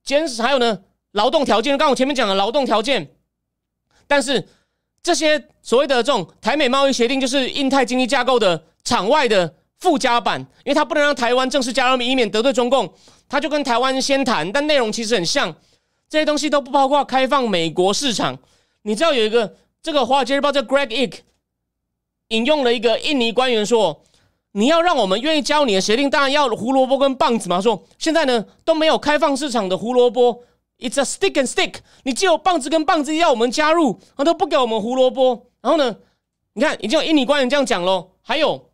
[0.06, 3.14] 减还有呢，劳动条件，刚我前面讲的劳动条件，
[4.08, 4.48] 但是
[5.04, 12.92] 这些所谓的这种台美贸易协定，就是印太经济架构的场外的附加版，因为它不能让台湾正式加入，以免得罪中共，
[13.28, 15.54] 他就跟台湾先谈，但内容其实很像，
[16.10, 18.40] 这些东西都不包括开放美国市场。
[18.84, 21.16] 你知道有一个这个《华尔街日报》这 Greg Ick
[22.30, 24.04] 引用了一个印尼官员说
[24.54, 30.44] ：“你要让我们愿意加入你的协定，当然要胡萝卜跟棒子嘛。”说现在呢都没有开放市场的胡萝卜
[30.84, 31.76] ，It's a stick and stick。
[32.04, 35.48] 你只有棒子跟棒子要我们加入，他都不给我们胡萝卜。
[35.62, 35.96] 然后呢，
[36.54, 38.12] 你看已经有印尼官员这样讲喽。
[38.22, 38.70] 还有，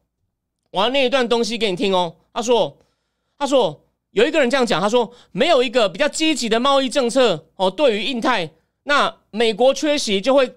[0.71, 2.15] 我要念一段东西给你听哦。
[2.33, 2.77] 他说
[3.39, 8.51] ：“他说有一个人这样讲，他说没有一个比较积极的贸易政策哦，对于印太，
[8.83, 10.53] 那美国缺席就会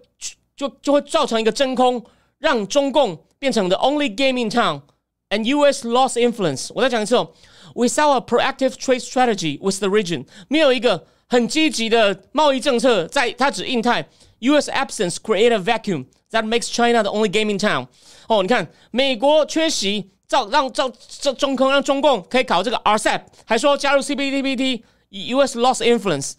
[0.57, 2.05] 就就会造成一个真空。”
[2.43, 4.83] 让中共变成 the only game in town
[5.29, 5.87] and U.S.
[5.87, 6.73] lost influence。
[6.75, 7.31] 我再讲一次哦
[7.77, 14.07] ，without a proactive trade strategy with the region，没有一个很积极的贸易政策，在它指印太
[14.41, 14.71] ，U.S.
[14.71, 17.87] absence create a vacuum that makes China the only game in town。
[18.29, 25.59] 哦，你看美国缺席，造让造这中空，让中共可以搞这个 RCEP，还说加入 CPTPP，U.S.
[25.59, 26.33] lost influence。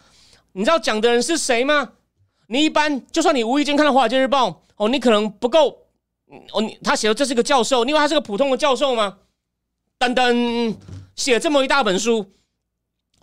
[0.52, 1.94] 你知道讲的人是谁吗？
[2.46, 5.76] 你一般就算你无意间看到《华尔街日报》，哦，你可能不够。
[6.52, 9.18] 哦，你他写的这是个教授，你以为他是个普通的教授吗？
[9.98, 10.76] 噔噔，
[11.16, 12.24] 写这么一大本书，《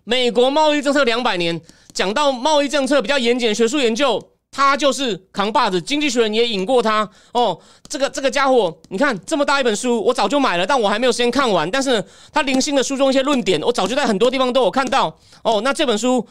[0.05, 1.59] 美国贸易政策两百年》，
[1.93, 4.21] 讲到贸易政策比较严谨，学术研究，
[4.51, 5.81] 他就是扛把子。
[5.81, 7.09] 经济学人也引过他。
[7.33, 11.71] 哦，这个这个家伙，你看这么大一本书，我早就买了，但我还没有时间看完。
[11.71, 15.17] 但是他零星的书中一些论点，我早就在很多地方都有看到。
[15.43, 16.27] 哦，那这本书，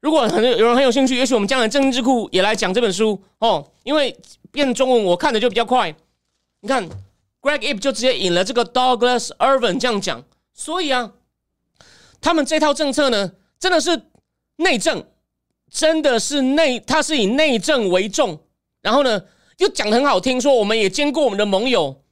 [0.00, 3.20] 如果很有人很有兴趣，也许我们将来正智库也来讲这本书。
[3.38, 4.16] 哦，因为
[4.52, 5.94] 变中文，我看的就比较快。
[6.60, 6.88] 你看
[7.42, 10.22] ，Greg Ip 就直接引了这个 Douglas Irvin 这样讲，
[10.54, 11.10] 所以啊，
[12.24, 14.00] 他们这套政策呢，真的是
[14.56, 15.04] 内政，
[15.70, 18.40] 真的是内，它是以内政为重，
[18.80, 19.22] 然后呢，
[19.58, 22.02] 又讲的很好听，说我们也兼顾我们的盟友，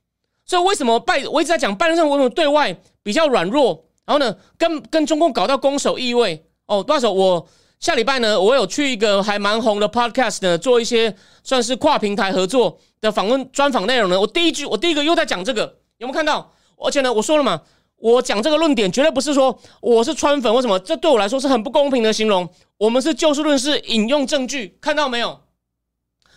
[0.44, 7.48] 所以为什么拜我一直在讲拜登政府为什么对外比较软弱，然后呢，跟跟中共搞到攻守意味哦，到时候我
[7.80, 12.78] 下礼拜呢，我有去一个还蛮红的 Podcast 呢，做一些算是跨平台合作。
[13.00, 14.20] 的访问专访内容呢？
[14.20, 15.62] 我第一句，我第一个又在讲这个，
[15.98, 16.52] 有没有看到？
[16.76, 17.60] 而且呢，我说了嘛，
[18.02, 20.78] 我讲这个论点绝对不是说我是川粉，为什么？
[20.80, 22.48] 这对我来说是很不公平的形容。
[22.76, 25.40] 我们是就事论事，引用证据，看到没有？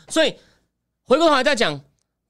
[0.07, 0.35] 所以
[1.03, 1.81] 回过头来再讲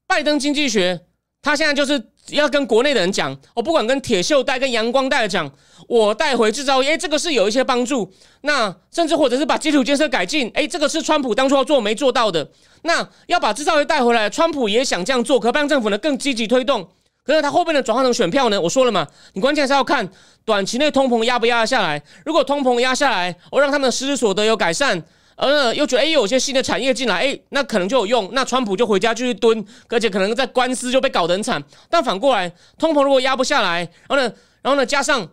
[0.06, 1.02] 拜登经济学，
[1.42, 2.10] 他现在就是。
[2.30, 5.48] 要跟国内的人讲，我不管跟铁锈带、跟阳光带讲，
[5.86, 8.12] 我带回制造业，这个是有一些帮助。
[8.40, 12.50] 那甚至或者是把基础建设改进，哎，这个是川普当初要做没做到的。
[12.82, 16.88] 那要把制造业带回来，川普也想这样做，可拜登政府呢更积极推动。
[17.26, 18.60] 可是他后面的转换成选票呢？
[18.60, 20.08] 我说了嘛，你关键是要看
[20.44, 22.00] 短期内通膨压不压得下来。
[22.24, 25.02] 如果通膨压下来，我让他们的实质所得有改善。
[25.34, 28.30] 呃，又觉得哎，有些新的产业进来，哎，那可能就有用。
[28.32, 31.62] 那川普就回家继续蹲，而且可能在官司就被搞得很惨。
[31.90, 34.22] 但反过来，通膨如果压不下来，然后呢，
[34.62, 35.28] 然后呢，加上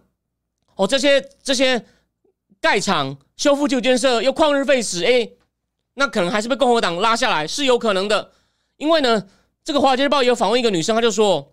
[0.76, 1.86] 哦这些这些
[2.60, 5.30] 盖厂、修复旧建设又旷日费时，哎，
[5.94, 8.32] 那可能还是被共和党拉下来，是有可能的。
[8.76, 9.24] 因为呢，
[9.64, 11.50] 这个《华尔街日报》也有访问一个女生，她就说：“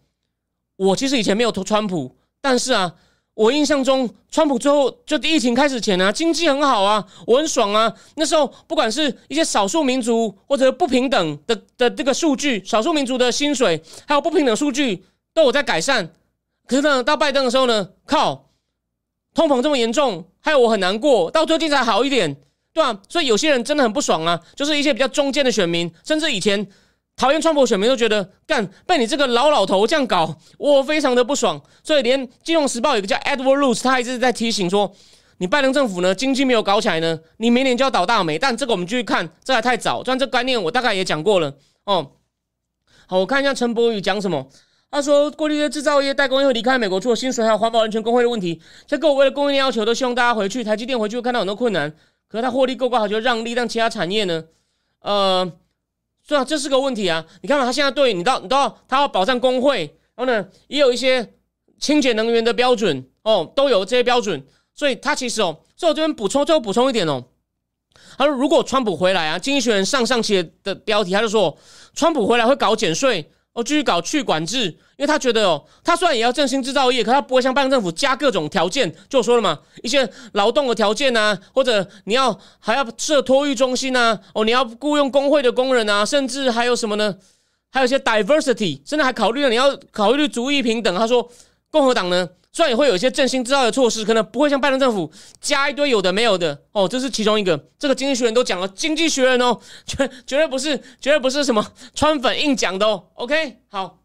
[0.80, 2.94] 我其实以前没有投川普，但是啊。”
[3.34, 7.90] 我印象中，川普最后就疫情开始前啊，经济很好啊，我很爽啊。
[8.16, 16.12] 那时候，不管是一些少数民族或者不平等的的这个数据，少数民族的薪水还有不平等数据都有在改善。
[16.66, 18.50] 可是呢，到拜登的时候呢，靠，
[19.32, 21.30] 通膨这么严重，害我很难过。
[21.30, 22.36] 到最近才好一点，
[22.74, 23.00] 对吧？
[23.08, 26.66] 所以有些人真的很不爽啊，就是一些比较中间的选民，甚至以前。
[27.20, 31.60] 讨厌川普选民都觉得干被你这个老老头这样搞，我非常的不爽。
[31.84, 34.90] 所以连《金融时报》有个叫 Edward Luce，他一直在提醒说，
[35.36, 38.38] 你拜登政府呢经济没有搞起来呢，你明年就要倒大霉。
[38.38, 40.02] 但这个我们继续看，这还太早。
[40.02, 41.54] 虽然这概念我大概也讲过了
[41.84, 42.12] 哦。
[43.06, 44.48] 好，我看一下陈柏宇讲什么。
[44.90, 48.62] 他说，过去的制造业代工业离开美国，除了薪水还有环保、人权、工会的问题。
[48.86, 50.64] 这个我为了供应链要求，都希望大家回去。
[50.64, 51.92] 台积电回去会看到很多困难，
[52.28, 54.44] 可是他获利够高，好就让利，让其他产业呢，
[55.02, 55.52] 呃。
[56.30, 57.26] 对啊，这是个问题啊！
[57.42, 59.80] 你看嘛，他现在对你到你到他要保障工会，
[60.14, 61.34] 然后呢，也有一些
[61.80, 64.40] 清洁能源的标准哦，都有这些标准。
[64.72, 67.24] 所以他其实哦，所以我这边补充，最后补充一点哦。
[68.16, 71.58] 他说，如果川普回来啊，经济学人上上期的标题他就说，
[71.94, 73.28] 川普回来会搞减税。
[73.52, 78.94] 哦，继续搞去管制，因为他觉得哦，他虽然也要振兴制造业，可他不会向拜登政府加各种条件。
[79.08, 87.16] 就说了嘛，一些劳动的条件啊，或者你要还要设托育中心啊，哦，你要雇佣工会的工人啊，甚至还有什么呢？
[87.72, 90.96] 还有一些 diversity，甚至还考虑了你要考虑族裔平等。
[90.96, 91.28] 他说，
[91.70, 92.28] 共和党呢？
[92.52, 95.08] 虽然也会有一些振兴制造的措施，可能不会像拜登政府
[95.40, 97.56] 加一堆有的没有的哦，这是其中一个。
[97.78, 99.56] 这个经济学人都讲了，经济学人哦，
[99.86, 99.96] 绝
[100.26, 101.64] 绝对不是，绝对不是什么
[101.94, 103.04] 川粉硬讲的哦。
[103.14, 104.00] OK，好，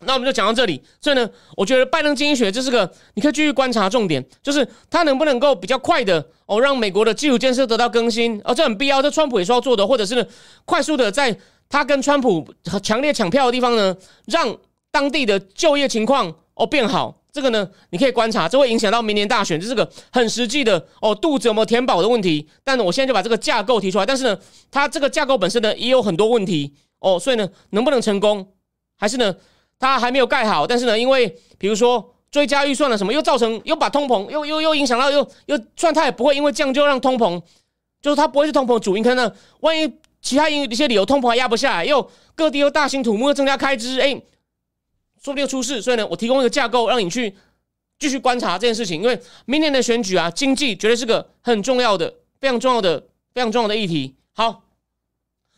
[0.00, 0.82] 那我们就讲到这里。
[0.98, 1.28] 所以呢，
[1.58, 9.02] 我觉得拜登经济学这是个你可以继续观察重点，就是他能不能够比较快的哦，让美国的基础建设得到更新，哦，这很必要。
[9.02, 10.26] 这川普也是要做的，或者是
[10.64, 11.38] 快速的在。
[11.66, 12.46] 他跟川普
[12.82, 13.96] 强烈抢票的地方呢，
[14.26, 14.56] 让
[14.92, 17.20] 当地的就业情况哦变好。
[17.32, 22.48] 这个呢，你可以观察，这会影响到明年大选，这是个很实际的哦，肚子有没有填饱的问题。
[22.62, 24.38] 但我现在就把这个架构提出来，但是呢，
[24.70, 28.46] 它这个架构本身呢也有很多问题哦，所以呢，能不能成功，
[28.96, 29.34] 还是呢，
[29.80, 30.64] 它还没有盖好。
[30.64, 37.42] 但是呢，因为比如说追加预算了什么，又造成又把通膨又又又影响到，又又算它也不会因为这样就让通膨，
[38.00, 39.02] 就是它不会是通膨主因。
[39.02, 39.92] 可能万一
[40.22, 44.22] 其他因一些理由通膨还压不下来，又各地又大兴土木又增加开支，哎。
[45.24, 47.34] 说不定出事，所以呢，我提供一个架构，让你去
[47.98, 49.00] 继续观察这件事情。
[49.00, 53.00] 因为明年的选举啊，经济绝对是个很重要的、非常重要的、
[53.32, 54.14] 非常重要的议题。
[54.34, 54.64] 好，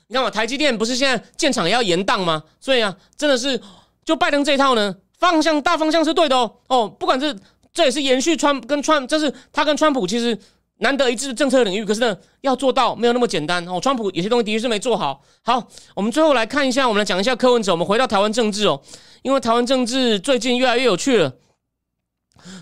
[0.07, 2.45] 你看嘛，台积电不是现在建厂也要延档吗？
[2.61, 3.61] 所以啊，真的是
[4.05, 6.57] 就拜登这一套呢，方向大方向是对的哦。
[6.69, 7.37] 哦，不管是
[7.73, 10.39] 这也是延续川跟川，这是他跟川普其实。
[10.79, 13.81] 难得一致的政策领域，可是呢，要做到没有那么简单哦。
[13.81, 15.23] 川普有些东西的确是没做好。
[15.43, 17.73] 好，我们最后来看一下，我们来讲一下柯文哲。
[17.73, 18.83] 我们回到台湾政治哦，
[19.23, 21.33] 因为台湾政治最近越来越有趣了。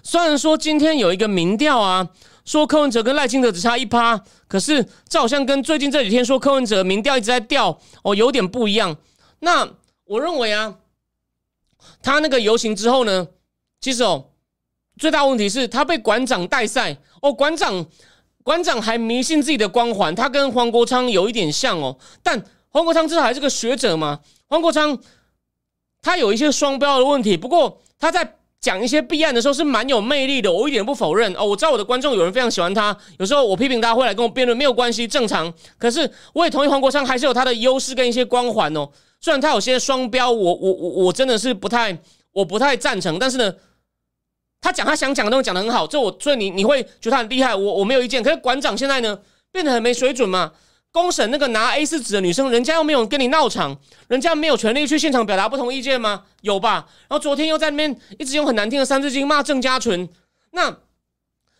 [0.04, 2.08] 虽然说今天有一个民调啊，
[2.44, 8.96] 说柯文哲跟赖清德只差一趴，可是这好像跟最近这几天说柯文哲民调一直在掉哦，有点不一样。
[9.40, 9.68] 那
[10.04, 10.76] 我认为啊，
[12.00, 13.26] 他那个游行之后呢，
[13.80, 14.30] 其实哦。
[14.96, 17.84] 最大问题是他被馆长带赛哦，馆长
[18.44, 24.20] 馆长还迷信自己的光环，他跟黄国昌有一点像哦，但黄国昌至少还是个学者嘛。
[24.46, 24.96] 黄国昌
[26.00, 31.44] 他有一些双标的问题，不过他在讲一些弊案的时候是蛮有魅力的，我一点不否认哦。
[31.44, 35.52] 我知道我的观众有人非常喜欢他，有时候我批评他会来跟我辩论，没有关系，正常。
[35.76, 38.88] 可是我也同意黄国昌还是有他的优势跟一些光环哦。
[39.20, 41.98] 虽然他有些双标，我我我我真的是不太
[42.32, 43.52] 我不太赞成，但是呢。
[44.64, 48.22] 他讲他想讲的东西讲的很好，这我所以你你会觉得他很厉害，我我没有意见。
[48.22, 49.20] 可是馆长现在呢
[49.52, 50.52] 变得很没水准嘛？
[50.90, 56.22] 公审那个拿 A 四纸的女生，人家又没有跟你闹场，人家没有权利去现场表达不同意见吗？
[56.40, 56.88] 有吧？
[57.08, 60.08] 然后昨天又在那边一直用很难听的三字经骂郑家纯。
[60.52, 60.78] 那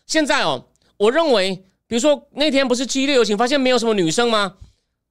[0.07, 4.55] 现在哦，我认为，比如说那天不是激烈游行，发现没有什么女生吗？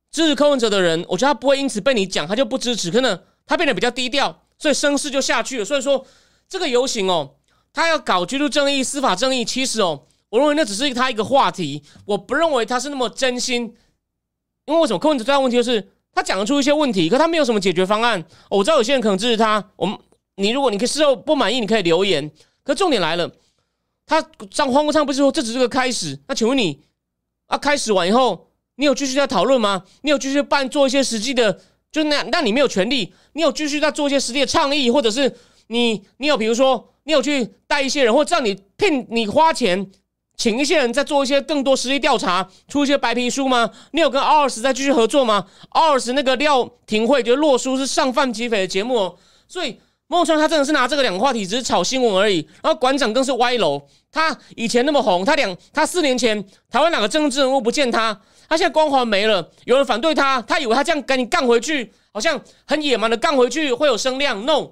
[0.10, 2.90] 支持柯文哲的人，我觉得他不会因此被你讲，他就不支持。
[2.90, 5.66] 可能他变得比较低调，所以声势就下去了。
[5.66, 6.04] 所以说
[6.50, 7.36] 这个游行哦。
[7.74, 13.74] 他要搞居住正义、司法正义，其实哦，我认为那只是他一个话题，我不认为他是那么真心。
[14.66, 15.00] 因为为什么？
[15.00, 18.24] 柯文哲最大问题就是他讲得出一些问题，可他没有什么解决方案。
[18.50, 19.98] 我知道有些人可能支持他，我们
[20.36, 22.32] 你如果你可以事后不满意，你可以留言。
[22.64, 23.30] 可重点来了，
[24.06, 26.18] 他张欢国昌不是说这只是个开始？
[26.28, 26.80] 那请问你
[27.48, 29.84] 啊，开始完以后，你有继续在讨论吗？
[30.04, 31.60] 你有继续办做一些实际的？
[31.92, 35.36] 就那那你没有权利，你有继续在做一些实际的倡议，或者是
[35.68, 36.93] 你你有比如说？
[37.06, 39.90] 你有去带一些人，或者让你聘你花钱
[40.36, 43.70] 请一些人，再做一些更多实际调查，出一些白皮书吗？
[43.92, 45.46] 你有跟奥尔斯再继续合作吗？
[45.70, 49.16] 奥尔斯那个廖廷慧觉得洛书是上犯击匪的节目，哦，
[49.48, 52.48] 所以孟川他真的是拿这个两个话题只是炒新闻而已。
[52.62, 53.82] 然后馆长更是歪楼，
[54.12, 64.72] 他以前那么红，他两他四年前台湾两个政治人物不见他，他现在光环没了，有人反对他，他以为他这样赶紧干回去，好像很野蛮的干回去会有声量，no。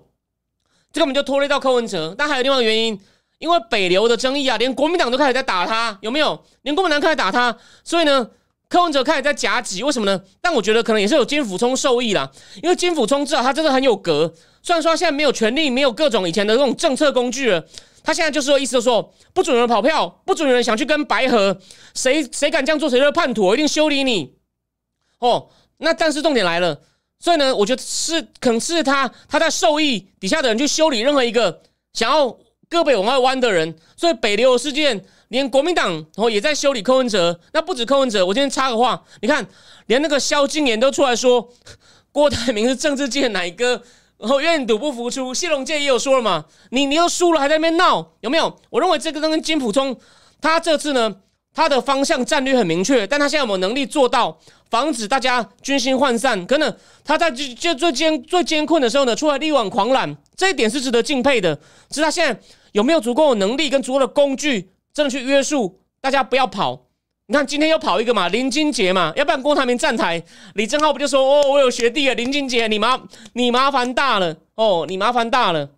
[0.93, 2.99] 这根本就拖累到柯文哲，但还有另外一个原因，
[3.39, 6.43] 因为北流的争议啊，连国民党都开始在打他，有没有？
[6.63, 8.29] 连国民党开始打他，所以呢，
[8.67, 10.21] 柯文哲开始在夹击，为什么呢？
[10.41, 12.29] 但我觉得可能也是有金辅聪受益啦，
[12.61, 17.65] 因为金辅聪知道他真的很有格，虽然说他现在没有权力，没有各种以前的这种政策工具了，
[18.03, 21.57] 他现在就是说意思就说，不准有人跑票，不准有人想去跟白河，
[21.95, 24.35] 谁谁敢这样做，谁就是叛徒，我一定修理你。
[25.19, 26.81] 哦，那但是重点来了。
[27.21, 31.61] 所以呢，我觉得是可能是他他在受益底下的人去修理任何一个
[31.93, 32.35] 想要
[32.67, 33.75] 戈北往外弯的人。
[33.95, 37.39] 所以北流事件，连国民党然后也在修理柯文哲。
[37.53, 39.45] 那不止柯文哲，我今天插个话，你看，
[39.85, 41.47] 连那个萧敬言都出来说
[42.11, 43.83] 郭台铭是政治界的奶哥，
[44.17, 45.31] 然后愿赌不服输。
[45.31, 48.59] 谢龙介也有说了嘛，你你又输了还在那边闹，有没有？
[48.71, 49.95] 我认为这个跟金普聪
[50.41, 51.17] 他这次呢，
[51.53, 54.39] 他的方向战略很明确，但他现在有没有能力做到？
[54.71, 61.53] 防止大家军心涣散，可能他在最最最艰最艰困的时候呢，出来力挽狂澜，这一点是值得敬佩的。
[61.89, 62.41] 只是他现在
[62.71, 66.87] 有没有足够的能力跟足够的工具，真的去约束大家不要跑？
[67.27, 70.23] 你看今天又跑一个嘛，林金杰嘛，要不然郭台铭站台，
[70.55, 72.97] 李正浩不就说哦，我有学弟啊，林金杰，你麻
[73.33, 75.69] 你麻烦大了哦，你麻烦大了。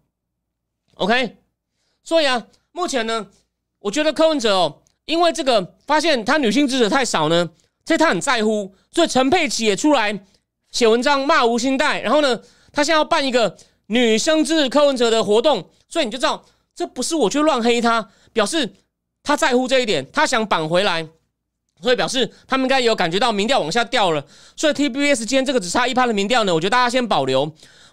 [0.95, 1.37] OK，
[2.03, 3.25] 所以啊，目前呢，
[3.79, 7.49] 我觉得柯文哲哦，因为这个发现他女性支持太少呢。
[7.85, 10.23] 所以他很在乎，所以陈佩琪也出来
[10.71, 12.39] 写文章骂吴兴代，然后呢，
[12.71, 13.57] 他现在要办一个
[13.87, 16.43] 女生支持柯文哲的活动，所以你就知道
[16.75, 18.73] 这不是我去乱黑他，表示
[19.21, 21.07] 他在乎这一点，他想绑回来。
[21.81, 24.25] 所以表示他们应该有感觉到民调往下掉了。
[24.55, 27.43] 所以 TBS 今天这个只差一趴的民调呢，我觉得大家先保留。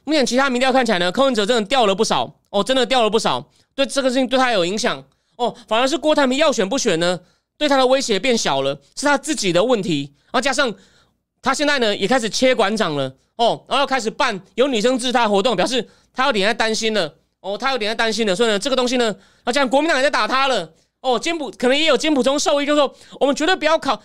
[0.04, 3.50] 目前其他民调看起来呢，柯文哲真的掉了不少哦，真的掉了不少。
[3.74, 5.02] 对这个事情对他有影响
[5.34, 7.18] 哦，反而是郭台铭要选不选呢，
[7.60, 10.10] 对他的威胁变小了，是他自己的问题。
[10.24, 10.74] 然后加上
[11.42, 18.34] 他现在呢也开始切馆长了哦，然后开始办有女生自他活动，表示他有点在担心了哦，他有点在担心了。
[18.34, 24.02] 所以呢，这个东西呢，啊，这样国民党也在打他了哦，金普可能也有金普中授意，就是说我们绝对不要考。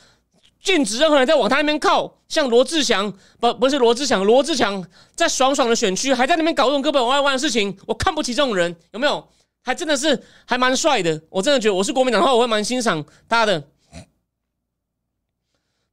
[0.62, 4.84] 禁止任何人在往他那边靠，像罗志祥不不是罗志祥，罗志祥
[5.16, 9.26] 在爽爽的选区还在那边搞这种根本歪歪的事情，我看不起这种人，有没有？
[9.66, 13.64] 还真的是还蛮帅的，我真的觉得我是国民党的话，我会蛮欣赏他的。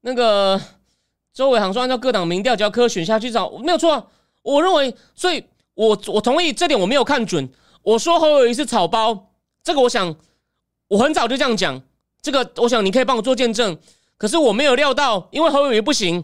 [0.03, 0.61] 那个
[1.33, 4.11] 周伟航说，按照各党民调，只要科选下去找没有错，
[4.43, 5.43] 我认为，所以
[5.73, 7.49] 我我同意这点，我没有看准。
[7.81, 9.31] 我说侯友谊是草包，
[9.65, 10.15] 这个我想
[10.89, 11.81] 我很早就这样讲，
[12.21, 13.79] 这个我想你可以帮我做见证。
[14.19, 16.23] 可是我没有料到，因为侯友谊不行，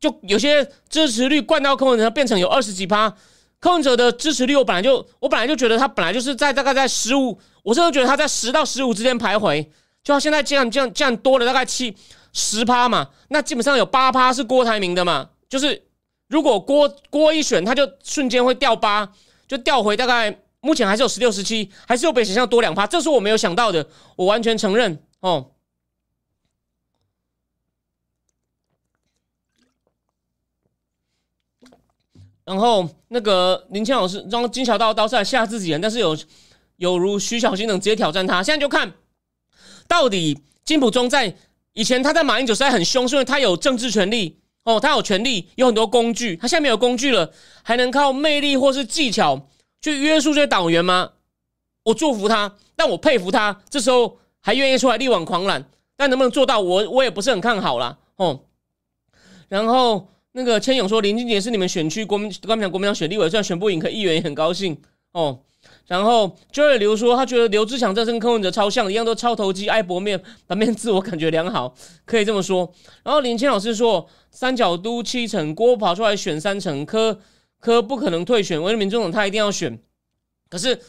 [0.00, 3.14] 就有些支持率灌到柯文哲变成有二十几趴。
[3.60, 9.62] 柯文哲的支持率，我本来就我本来就觉得他本来就是在大概在十五，我甚至觉得他在十到十五之间徘徊。
[10.02, 11.94] 就他现在这样这样这样多了大概七
[12.32, 15.28] 十趴嘛，那基本上有八趴是郭台铭的嘛。
[15.46, 15.82] 就是
[16.28, 19.06] 如果郭郭一选，他就瞬间会掉八，
[19.46, 22.86] 就掉回大概目前还是有十六十七，还是有比想象多两趴。
[22.86, 23.86] 这是我没有想到的，
[24.16, 25.50] 我完全承认哦。
[32.50, 36.18] 然后那个林谦老师装金小刀刀是来吓自己人，但是有
[36.78, 38.42] 有如徐小新等直接挑战他。
[38.42, 38.92] 现在就看
[39.86, 41.32] 到底金普中在
[41.74, 46.34] 以前他在马英九时代很凶，是因为他有政治权利哦，他有权利，有很多工具。
[46.38, 47.32] 他现在没有工具了，
[47.62, 49.46] 还能靠魅力或是技巧
[49.80, 51.12] 去约束这些党员吗？
[51.84, 55.64] 我祝福他，但我佩服他，这时候还愿意出来力挽狂澜。
[55.96, 57.96] 但能不能做到，我我也不是很看好啦。
[58.16, 58.40] 哦。
[59.48, 60.08] 然后。
[60.32, 64.80] 那个千勇说林俊杰是你们选区国民国民党国民党选立委，虽然选不赢，可议员也很高兴
[65.12, 65.40] 哦。
[65.86, 71.74] 然后 Joy 刘说他觉得刘志强这跟柯文哲超像，一样都超投机爱博面，反面自我感觉良好，
[72.06, 72.72] 可以这么说。
[73.02, 77.20] 然后林谦老师说三角都七成，郭跑出来选三成，柯
[77.58, 79.78] 柯不可能退选，为了民众党他一定要选。
[80.48, 80.80] 可是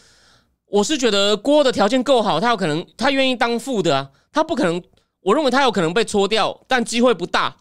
[0.68, 4.82] 我是觉得郭的条件够好，他有可能他愿意当副的啊，他不可能，
[5.22, 7.58] 我认为他有可能被搓掉，但机会不大，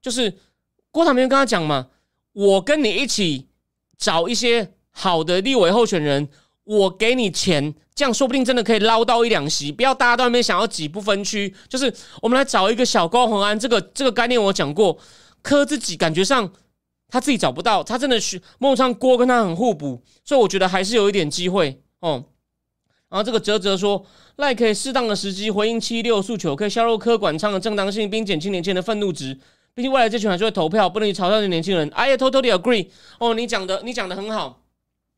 [0.00, 0.32] 就是。
[0.94, 1.88] 郭台铭跟他讲嘛，
[2.34, 3.48] 我跟你一起
[3.98, 6.28] 找一些好的立委候选人，
[6.62, 9.72] 我给你钱，这样说不定真的可以捞到一两席。
[9.72, 11.92] 不要大家都那边想要挤不分区，就是
[12.22, 14.96] 我们来找一个小高鸿安，这个这个概念我讲过。
[15.42, 16.48] 柯自己感觉上
[17.08, 22.24] 他自己找不到，他真的是孟上郭跟他很互补，所以我觉得还是有一点机会哦。
[23.08, 29.36] 然后这个哲哲说，赖可以适当的时机回应七六诉求，可以削弱柯管仓的正当性，并减轻年轻人的愤怒值。
[29.74, 31.88] 毕竟未来这群人就会投票，不能去嘲笑这年轻人。
[31.90, 32.86] I totally agree。
[33.18, 34.60] 哦，你讲的你讲的很好，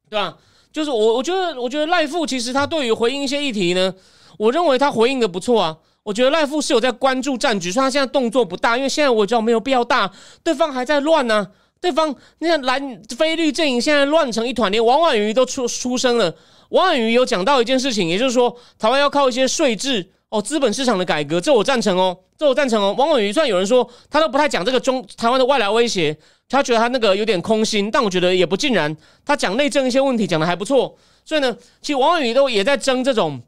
[0.08, 0.38] 对吧？
[0.72, 3.94] 就是我我觉得我觉得赖富其实他对于回应一些议题呢，
[4.38, 5.76] 我认为他回应的不错啊。
[6.02, 10.10] 我觉得赖富是有在关注战局，虽然他现在动作不大，因为现在我知道没有必要大，
[10.42, 11.48] 对方还在乱呢。
[11.80, 16.34] 对方那蓝菲律阵营现在乱成一团，连王婉瑜都出出声了。
[16.70, 20.12] 王婉瑜有讲到一件事情，也就是说台湾要靠一些税制。
[20.28, 22.92] 哦，资本市场的改革，这我赞成哦，这我赞成哦。
[22.98, 26.16] 王伟瑜虽然有人说他都不太讲这个中台湾的外来威胁，
[26.48, 28.94] 他觉得他那个有点空心，但我觉得也不尽然。
[29.24, 33.40] 他讲内政一些问题讲的还不错，所以呢，其实王伟瑜都也在争这种，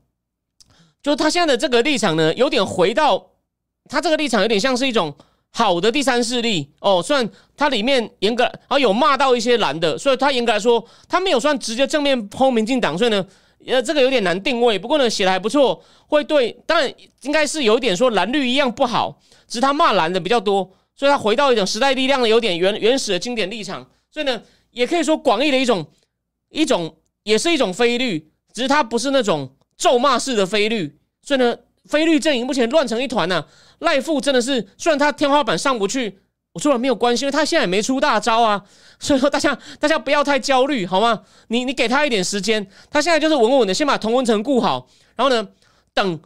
[1.02, 3.26] 就是他现在的这个立场呢，有点回到
[3.90, 5.12] 他这个立场有点像是一种
[5.50, 7.02] 好的第三势力哦。
[7.02, 13.26] 虽然他里面严格啊有骂到一些蓝的，所以他严格来说他没有算直接正面抨民进党，所以呢。
[13.66, 16.92] 呃，这个有点难定位，不过呢，写的还不错，会对，当然
[17.22, 24.40] 应该是有一点说蓝绿一样不好，只是他骂蓝的比较多，所以他回到一种时代力量的有点原原始的经典立场，所以呢，
[24.70, 25.86] 也可以说广义的一种
[26.50, 33.44] 一种也是一种非绿，只是他不是那种咒骂式的非绿，所以呢，非绿阵营目前乱成一团呢，
[33.80, 36.20] 赖富真的是虽然他天花板上不去。
[36.58, 38.60] 我说了没有关系，因为他现在也没出大招啊，
[38.98, 41.22] 所以说大家大家不要太焦虑，好吗？
[41.46, 45.46] 你你给他一点时间，他现在就是稳稳的，先把同温层顾好，然后呢，
[45.94, 46.20] 等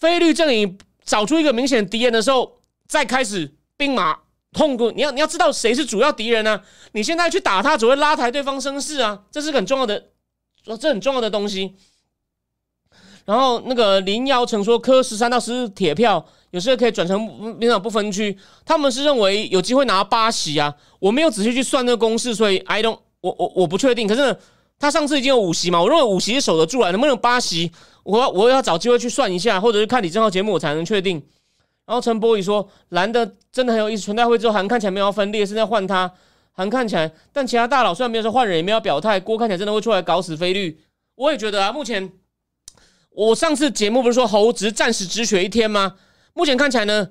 [0.00, 2.58] 菲律阵营找出一个明显敌人的时候，
[2.88, 4.18] 再开始兵马
[4.50, 4.92] 痛攻。
[4.96, 6.60] 你要你要知道谁是主要敌人呢？
[6.90, 10.06] 你现在去打他，只会拉抬对方声势啊，这是很重要的，
[10.80, 11.76] 这很重要的东西。
[13.24, 17.20] 然后那个林瑶曾说，磕十三到十四铁票，有时候可以转成
[17.58, 18.36] 民党不分区。
[18.64, 20.74] 他们是认为有机会拿八席啊。
[20.98, 24.06] 我没有仔细去算那个公式，所以 I don't，我我我不确定。
[24.06, 24.36] 可是
[24.78, 27.70] 他上次已经有五席嘛，我认为五席守得住啊，能不能八席？
[28.02, 31.22] 我我要找机会去算一下，或者是看李正浩节目，我才能确定。
[31.86, 36.12] 然后陈柏宇说蓝的真的很有意思，全代会之后韩看起来没有分裂，是在换他。
[36.52, 40.80] 韩看起来，但其他大佬虽然没有说换人，也没有表态，郭看起来真的会出来搞死菲律。
[41.14, 42.10] 我也觉得啊，目前
[43.10, 45.96] 我上次节目不是说侯只暂时止血一天吗？
[46.36, 47.08] 目前看起来呢，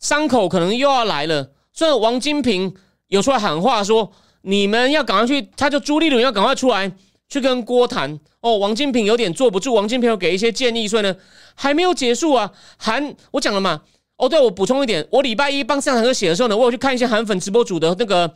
[0.00, 1.52] 伤口可能又要来了。
[1.72, 2.74] 虽然王金平
[3.06, 6.90] 有出来喊话说，你们要赶快去，他就朱立伦要赶快出来
[7.28, 8.18] 去跟郭谈。
[8.40, 11.14] 哦，王金平有点坐不住，王金平有给一些建议，所以呢
[11.54, 12.50] 还没有结束啊。
[12.76, 13.82] 韩，我讲了嘛。
[14.16, 18.34] 哦，对，我补充一点，我礼拜一帮上堂哥写的时候呢，我有去看一些韩粉直播组的那个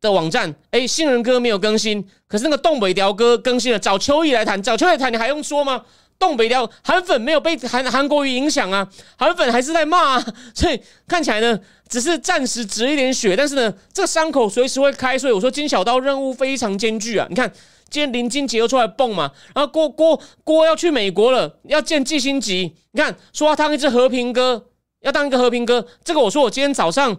[0.00, 0.54] 的网站。
[0.70, 3.78] 哎，新人哥没有更新，可是那个东北雕哥更新了。
[3.78, 5.82] 找秋意来谈，找秋意谈，你还用说吗？
[6.18, 11.58] 东北雕韩粉没有被韩韩国语影响啊，韩粉还是在骂啊，所以看起来呢，
[11.88, 15.18] 只是暂时止一点血，但是呢，这个伤口随时会开。
[15.18, 17.52] 所以我说金小刀任务非常艰巨啊，你看。
[17.88, 22.74] 今天林金杰又出来蹦嘛，然后郭郭郭要去美国了，要见季星吉。
[22.90, 24.66] 你看，说他当一只和平哥，
[25.02, 25.86] 要当一个和平哥。
[26.02, 27.16] 这个我说我今天早上，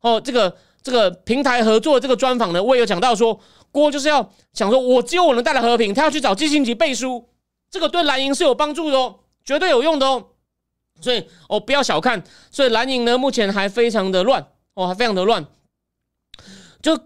[0.00, 3.38] 哦，这个这个平台合作这个专访呢，我也有讲到说，
[3.70, 7.24] 郭就是要想说，我只有我能带来和平，他要去找季星吉背书，
[7.76, 10.28] 这个对蓝营是有帮助的哦，绝对有用的哦。
[10.98, 15.44] 所以哦，不要小看，所以蓝营呢目前还非常的乱哦，还非常的乱，
[16.80, 16.98] 就。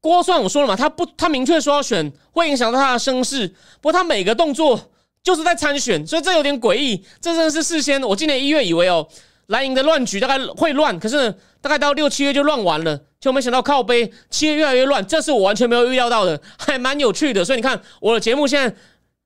[0.00, 3.48] 郭算我说了嘛，他不，他明确说要选，会影响到他的声势。
[3.80, 4.80] 不过他每个动作
[5.24, 7.04] 就是在参选，所以这有点诡异。
[7.20, 9.06] 这真的是事先，我今年一月以为哦，
[9.46, 17.44] 蓝营的乱局大概会乱，可是大概到六七月就乱完了，就没想到靠背七月越来越乱，这是我完全没有预料到的，还蛮有趣的。
[17.44, 18.76] 所以你看我的节目现在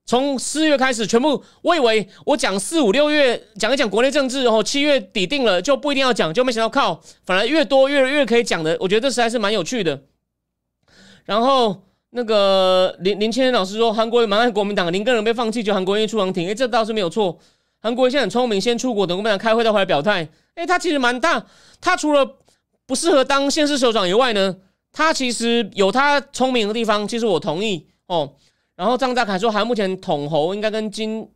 [0.04, 10.02] 从四月开始全部，我以为我讲四五六月讲一讲国内政治，然后七月底定了就不一定要讲，就没想到靠，反而越多越越可以讲的，我觉得这实在是蛮有趣的。
[11.24, 17.38] 然后那个林林千老师说，韩国瑜蛮爱国民党，林根人被放弃，就韩国瑜出航庭，哎，这倒是没有错。
[17.78, 20.28] 韩国现在很聪明，先出国等国民党开会再回来表态。
[20.56, 21.46] 哎，他其实蛮大，
[21.80, 22.38] 他除了
[22.86, 24.56] 不适合当现市首长以外呢，
[24.92, 27.06] 他其实有他聪明的地方。
[27.06, 28.34] 其实我同意哦。
[28.76, 31.28] 然后张大凯说，韩目前统侯应该跟金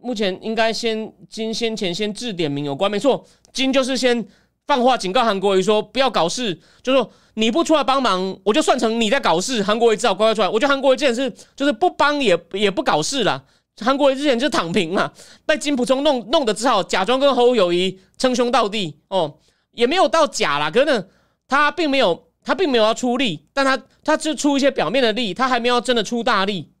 [0.00, 4.26] 目前应该先金先前先致点名有关，没错，金就是先
[4.66, 7.10] 放话警告韩国瑜说不要搞事，就说。
[7.34, 9.62] 你不出来帮忙，我就算成你在搞事。
[9.62, 10.48] 韩国瑜只好乖乖出来。
[10.48, 13.44] 我觉得韩国瑜之前是就是不帮也也不搞事了。
[13.80, 15.12] 韩国瑜之前就躺平嘛，
[15.46, 19.38] 被金普聪弄弄的只好假装跟侯友谊称兄道弟哦，
[19.70, 20.68] 也没有到假啦。
[20.68, 21.08] 可是
[21.46, 26.72] 他并没有他并没有要出力，但他他就出一些表面的力，他还没有真的出大力。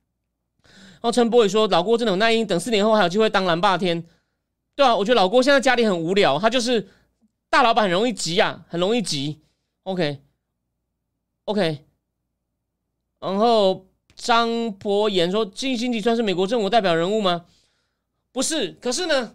[0.64, 4.02] 然后陈柏宇说：“老郭真的有耐心，等四年后还有机会当蓝霸天。”
[4.74, 6.88] 对啊，我觉得老郭现在家里很无聊，他就是
[7.50, 9.42] 大老板，很容易急啊，很容易急。
[9.82, 10.22] OK。
[11.44, 11.84] OK，
[13.20, 17.44] 然后张博言说：“金星集算是美国政府代表人物吗？
[18.32, 19.34] 不是，可是呢，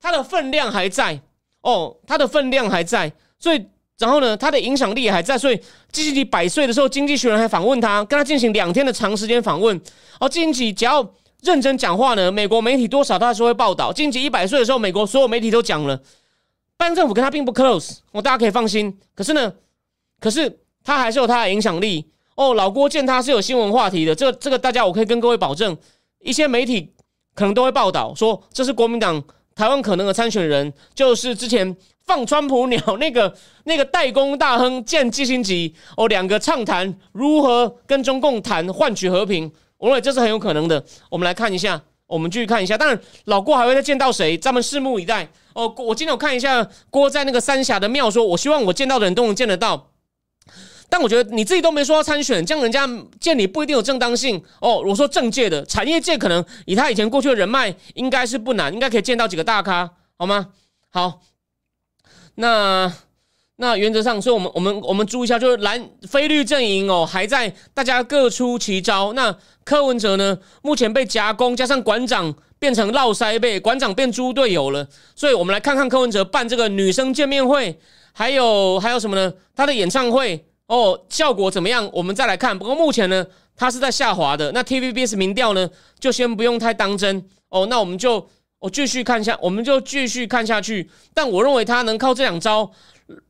[0.00, 1.20] 他的分量还在
[1.60, 3.66] 哦，他的分量还在，所以
[3.98, 5.60] 然后呢，他的影响力还在，所以
[5.92, 9.80] 金星吉百岁的时候，经济学人还访问他，跟他进行两天的长时间访问。
[10.20, 11.08] 哦，金星吉只要
[11.42, 13.92] 认真讲话呢，美国媒体多少都还是会报道。
[13.92, 15.96] 金星吉一百岁的时候，美国所有媒体都讲了，
[16.76, 18.98] 拜登政府跟他并不 close，哦，大家可以放心。
[19.14, 19.52] 可是呢，
[20.20, 20.60] 可是。
[20.86, 22.52] 他还是有他的影响力哦。
[22.52, 25.74] 老郭见他是有新闻话题的，这个这个大家我可以跟各位保证，
[26.20, 26.92] 一些媒体
[27.34, 29.24] 可能都会报道说这是国民党
[29.54, 31.74] 台湾可能的参选人，就是之前
[32.04, 33.34] 放川普鸟那个
[33.64, 40.84] 那个代工大亨见季星吉哦，两个畅谈如何跟中共谈换取和平，我认为这是很有可能的。
[41.08, 45.74] 我们来看一下，我们继续看一下，当然老郭还会再见到谁，咱们拭目以待哦。
[45.78, 49.90] 我今天我看一下郭在那个三峡的庙说，我希望我见到的人都能见得到。
[50.90, 52.86] 但我觉得你自己都没说要参选，这样人家
[53.18, 54.82] 见你不一定有正当性哦。
[54.86, 60.50] 我说政界的产业界可能以他以前过去的人脉，应该是不难，应该可以见到几个大咖，好吗？
[60.90, 61.20] 好，
[62.36, 62.92] 那
[63.56, 69.12] 那原则上，所以我们我们我们注意一下，就是蓝菲律阵营哦，还在大家各出奇招。
[69.12, 74.88] 那柯文哲呢，目前被夹攻，加上馆长变成绕腮背，馆长变猪队友了。
[75.14, 77.78] 所以我们来看看柯文哲办这个女生见面会，
[78.12, 79.32] 还有还有什么呢？
[79.54, 80.46] 他的演唱会。
[80.66, 81.86] 哦，效果怎么样？
[81.92, 82.58] 我们再来看。
[82.58, 84.50] 不过目前呢，它是在下滑的。
[84.52, 85.68] 那 TVBS 民调呢，
[86.00, 87.66] 就先不用太当真哦。
[87.66, 88.26] 那我们就
[88.64, 90.88] 我继续看下，我们就继续看下去。
[91.12, 92.70] 但我认为他能靠这两招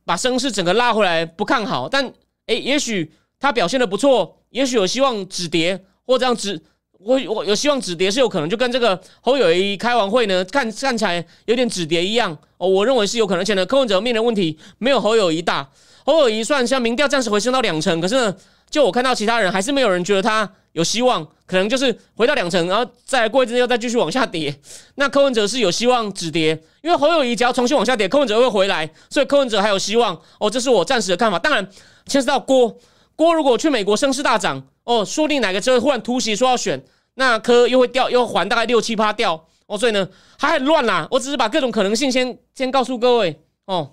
[0.05, 1.89] 把声势整个拉回来，不看好。
[1.89, 2.09] 但
[2.45, 6.57] 诶，也许他表现的不错，也许有希望止跌，或这样止，
[6.99, 8.49] 我我有希望止跌是有可能。
[8.49, 12.69] 就跟这个侯友谊开完会呢，看看起来有点止跌一样哦。
[12.69, 13.41] 我认为是有可能。
[13.41, 15.69] 而且呢，柯文哲面临问题没有侯友谊大。
[16.05, 18.33] 侯友谊算像民调暂时回升到两成，可是呢，
[18.75, 24.53] 就我看到其他人还是没有人觉得他有希望，可能就是回到两成，然后再过一阵又再继续往下跌。
[24.95, 30.49] 那柯文哲是有希望止跌，因为侯友谊只要重新往下跌，柯文哲会回来，所以柯文哲还有希望哦。
[30.49, 31.39] 这是我暂时的看法。
[31.39, 31.65] 当然
[32.05, 32.77] 牵涉到郭
[33.15, 36.83] 郭，如果去美国声势大涨哦，说不定哪个车忽然突袭说要选，
[37.13, 39.77] 那柯又会掉，又还大概六七趴掉哦。
[39.77, 40.05] 所以呢
[40.37, 41.07] 还很乱啦。
[41.09, 43.91] 我只是把各种可能性先先告诉各位哦。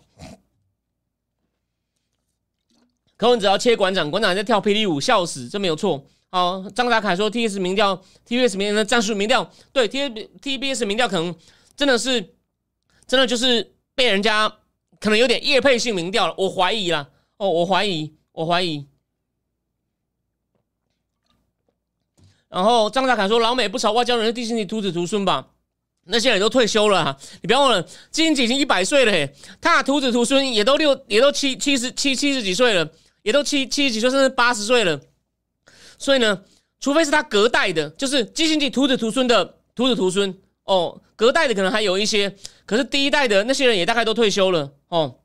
[3.23, 6.05] 柯文哲要切馆长，馆长在跳霹雳舞，笑死，这没有错。
[6.29, 7.95] 好，张达凯说，T S 民调
[8.25, 10.09] ，T B S 民调的战术民调，对，T
[10.43, 11.33] T B S 民调可能
[11.77, 12.35] 真的是，
[13.07, 14.53] 真的就是被人家
[14.99, 17.11] 可能有点业配性民调了，我怀疑啦。
[17.37, 18.89] 哦，我怀疑，我怀疑。
[22.49, 25.51] 然后张达凯说，老美不少外交人士，地心你徒子徒孙吧？
[26.07, 27.81] 那些人都退休了哈，你不要忘了，
[28.11, 32.91] 基辛格已经一百岁了嘿，他徒子徒孙也都六，也都七七十七七十几岁了。
[33.23, 35.01] 也都七七十几岁，甚至八十岁了，
[35.99, 36.43] 所以呢，
[36.81, 42.35] 除非是他隔代的，就是基辛格徒子徒孙的徒子徒孙哦，隔代的可能还有一些，
[42.67, 45.17] 可是第一代的那些人也大概都退休了哦。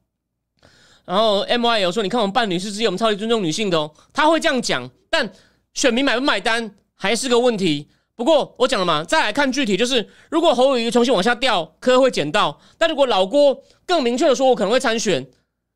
[1.05, 5.31] 然后 M Y 有说，你看我们伴侣是之间，我们超级尊重女性的哦，他会这样讲，但
[5.73, 7.87] 选民买不买单还是个问题。
[8.15, 15.25] 不过我讲了嘛，再来看具体，就是如果侯友谊重新往下掉，科会捡到；但如果老郭更明确的说，我可能会参选。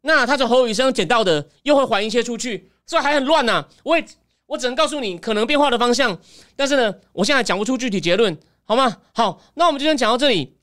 [0.01, 3.65] 那他从侯宇生捡到的，又会还一些出去，所以还很乱呐。
[3.83, 4.05] 我也
[4.47, 6.19] 我只能告诉你可能变化的方向，
[6.55, 8.97] 但是呢，我现在讲不出具体结论，好吗？
[9.13, 10.55] 好，那我们就先讲到这里，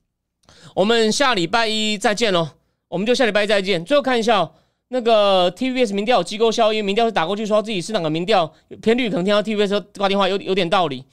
[0.74, 2.48] 我们下礼拜一再见喽。
[2.88, 3.84] 我们就下礼拜一再见。
[3.84, 4.50] 最后看一下
[4.88, 11.04] 那个 TVS 民调机构效应，民调是打过去说自己是哪个民调偏绿，可能听到 TVS 挂电话有有点道理。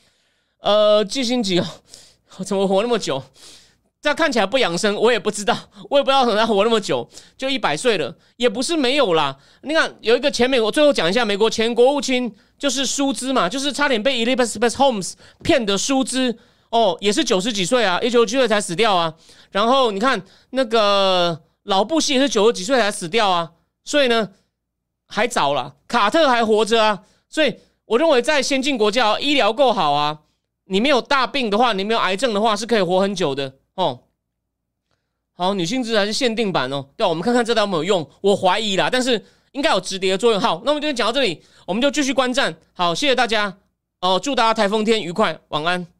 [0.61, 1.65] 呃，季星吉哦，
[2.45, 3.21] 怎么活那么久？
[4.05, 5.57] 这看起来不养生，我也不知道，
[5.89, 9.35] 我也不知道怎么活那么久，就一百岁了，也不是没有啦。
[9.63, 16.37] 你看有一个前美国，最后讲一下美国前国务卿就是舒兹嘛，就是差点被 Elizabeth Holmes 骗的舒兹
[16.69, 19.11] 哦，也是九十几岁啊，一九九岁才死掉啊。
[19.49, 20.21] 然后你看
[20.51, 23.53] 那个老布希也是九十几岁才死掉啊，
[23.83, 24.29] 所以呢
[25.07, 25.77] 还早了。
[25.87, 27.55] 卡特还活着啊，所以
[27.85, 30.19] 我认为在先进国家医疗够好啊，
[30.65, 33.55] 你没有大病的话，你没有癌症的话，是可以活很久的。
[33.75, 33.99] 哦，
[35.33, 36.87] 好，女性制还是限定版哦。
[36.97, 38.09] 对，我们看看这道有没有用。
[38.21, 40.41] 我怀疑啦，但是应该有直叠的作用。
[40.41, 42.55] 好，那我们今天讲到这里，我们就继续观战。
[42.73, 43.57] 好，谢谢大家。
[44.01, 45.94] 哦，祝大家台风天愉快，晚安。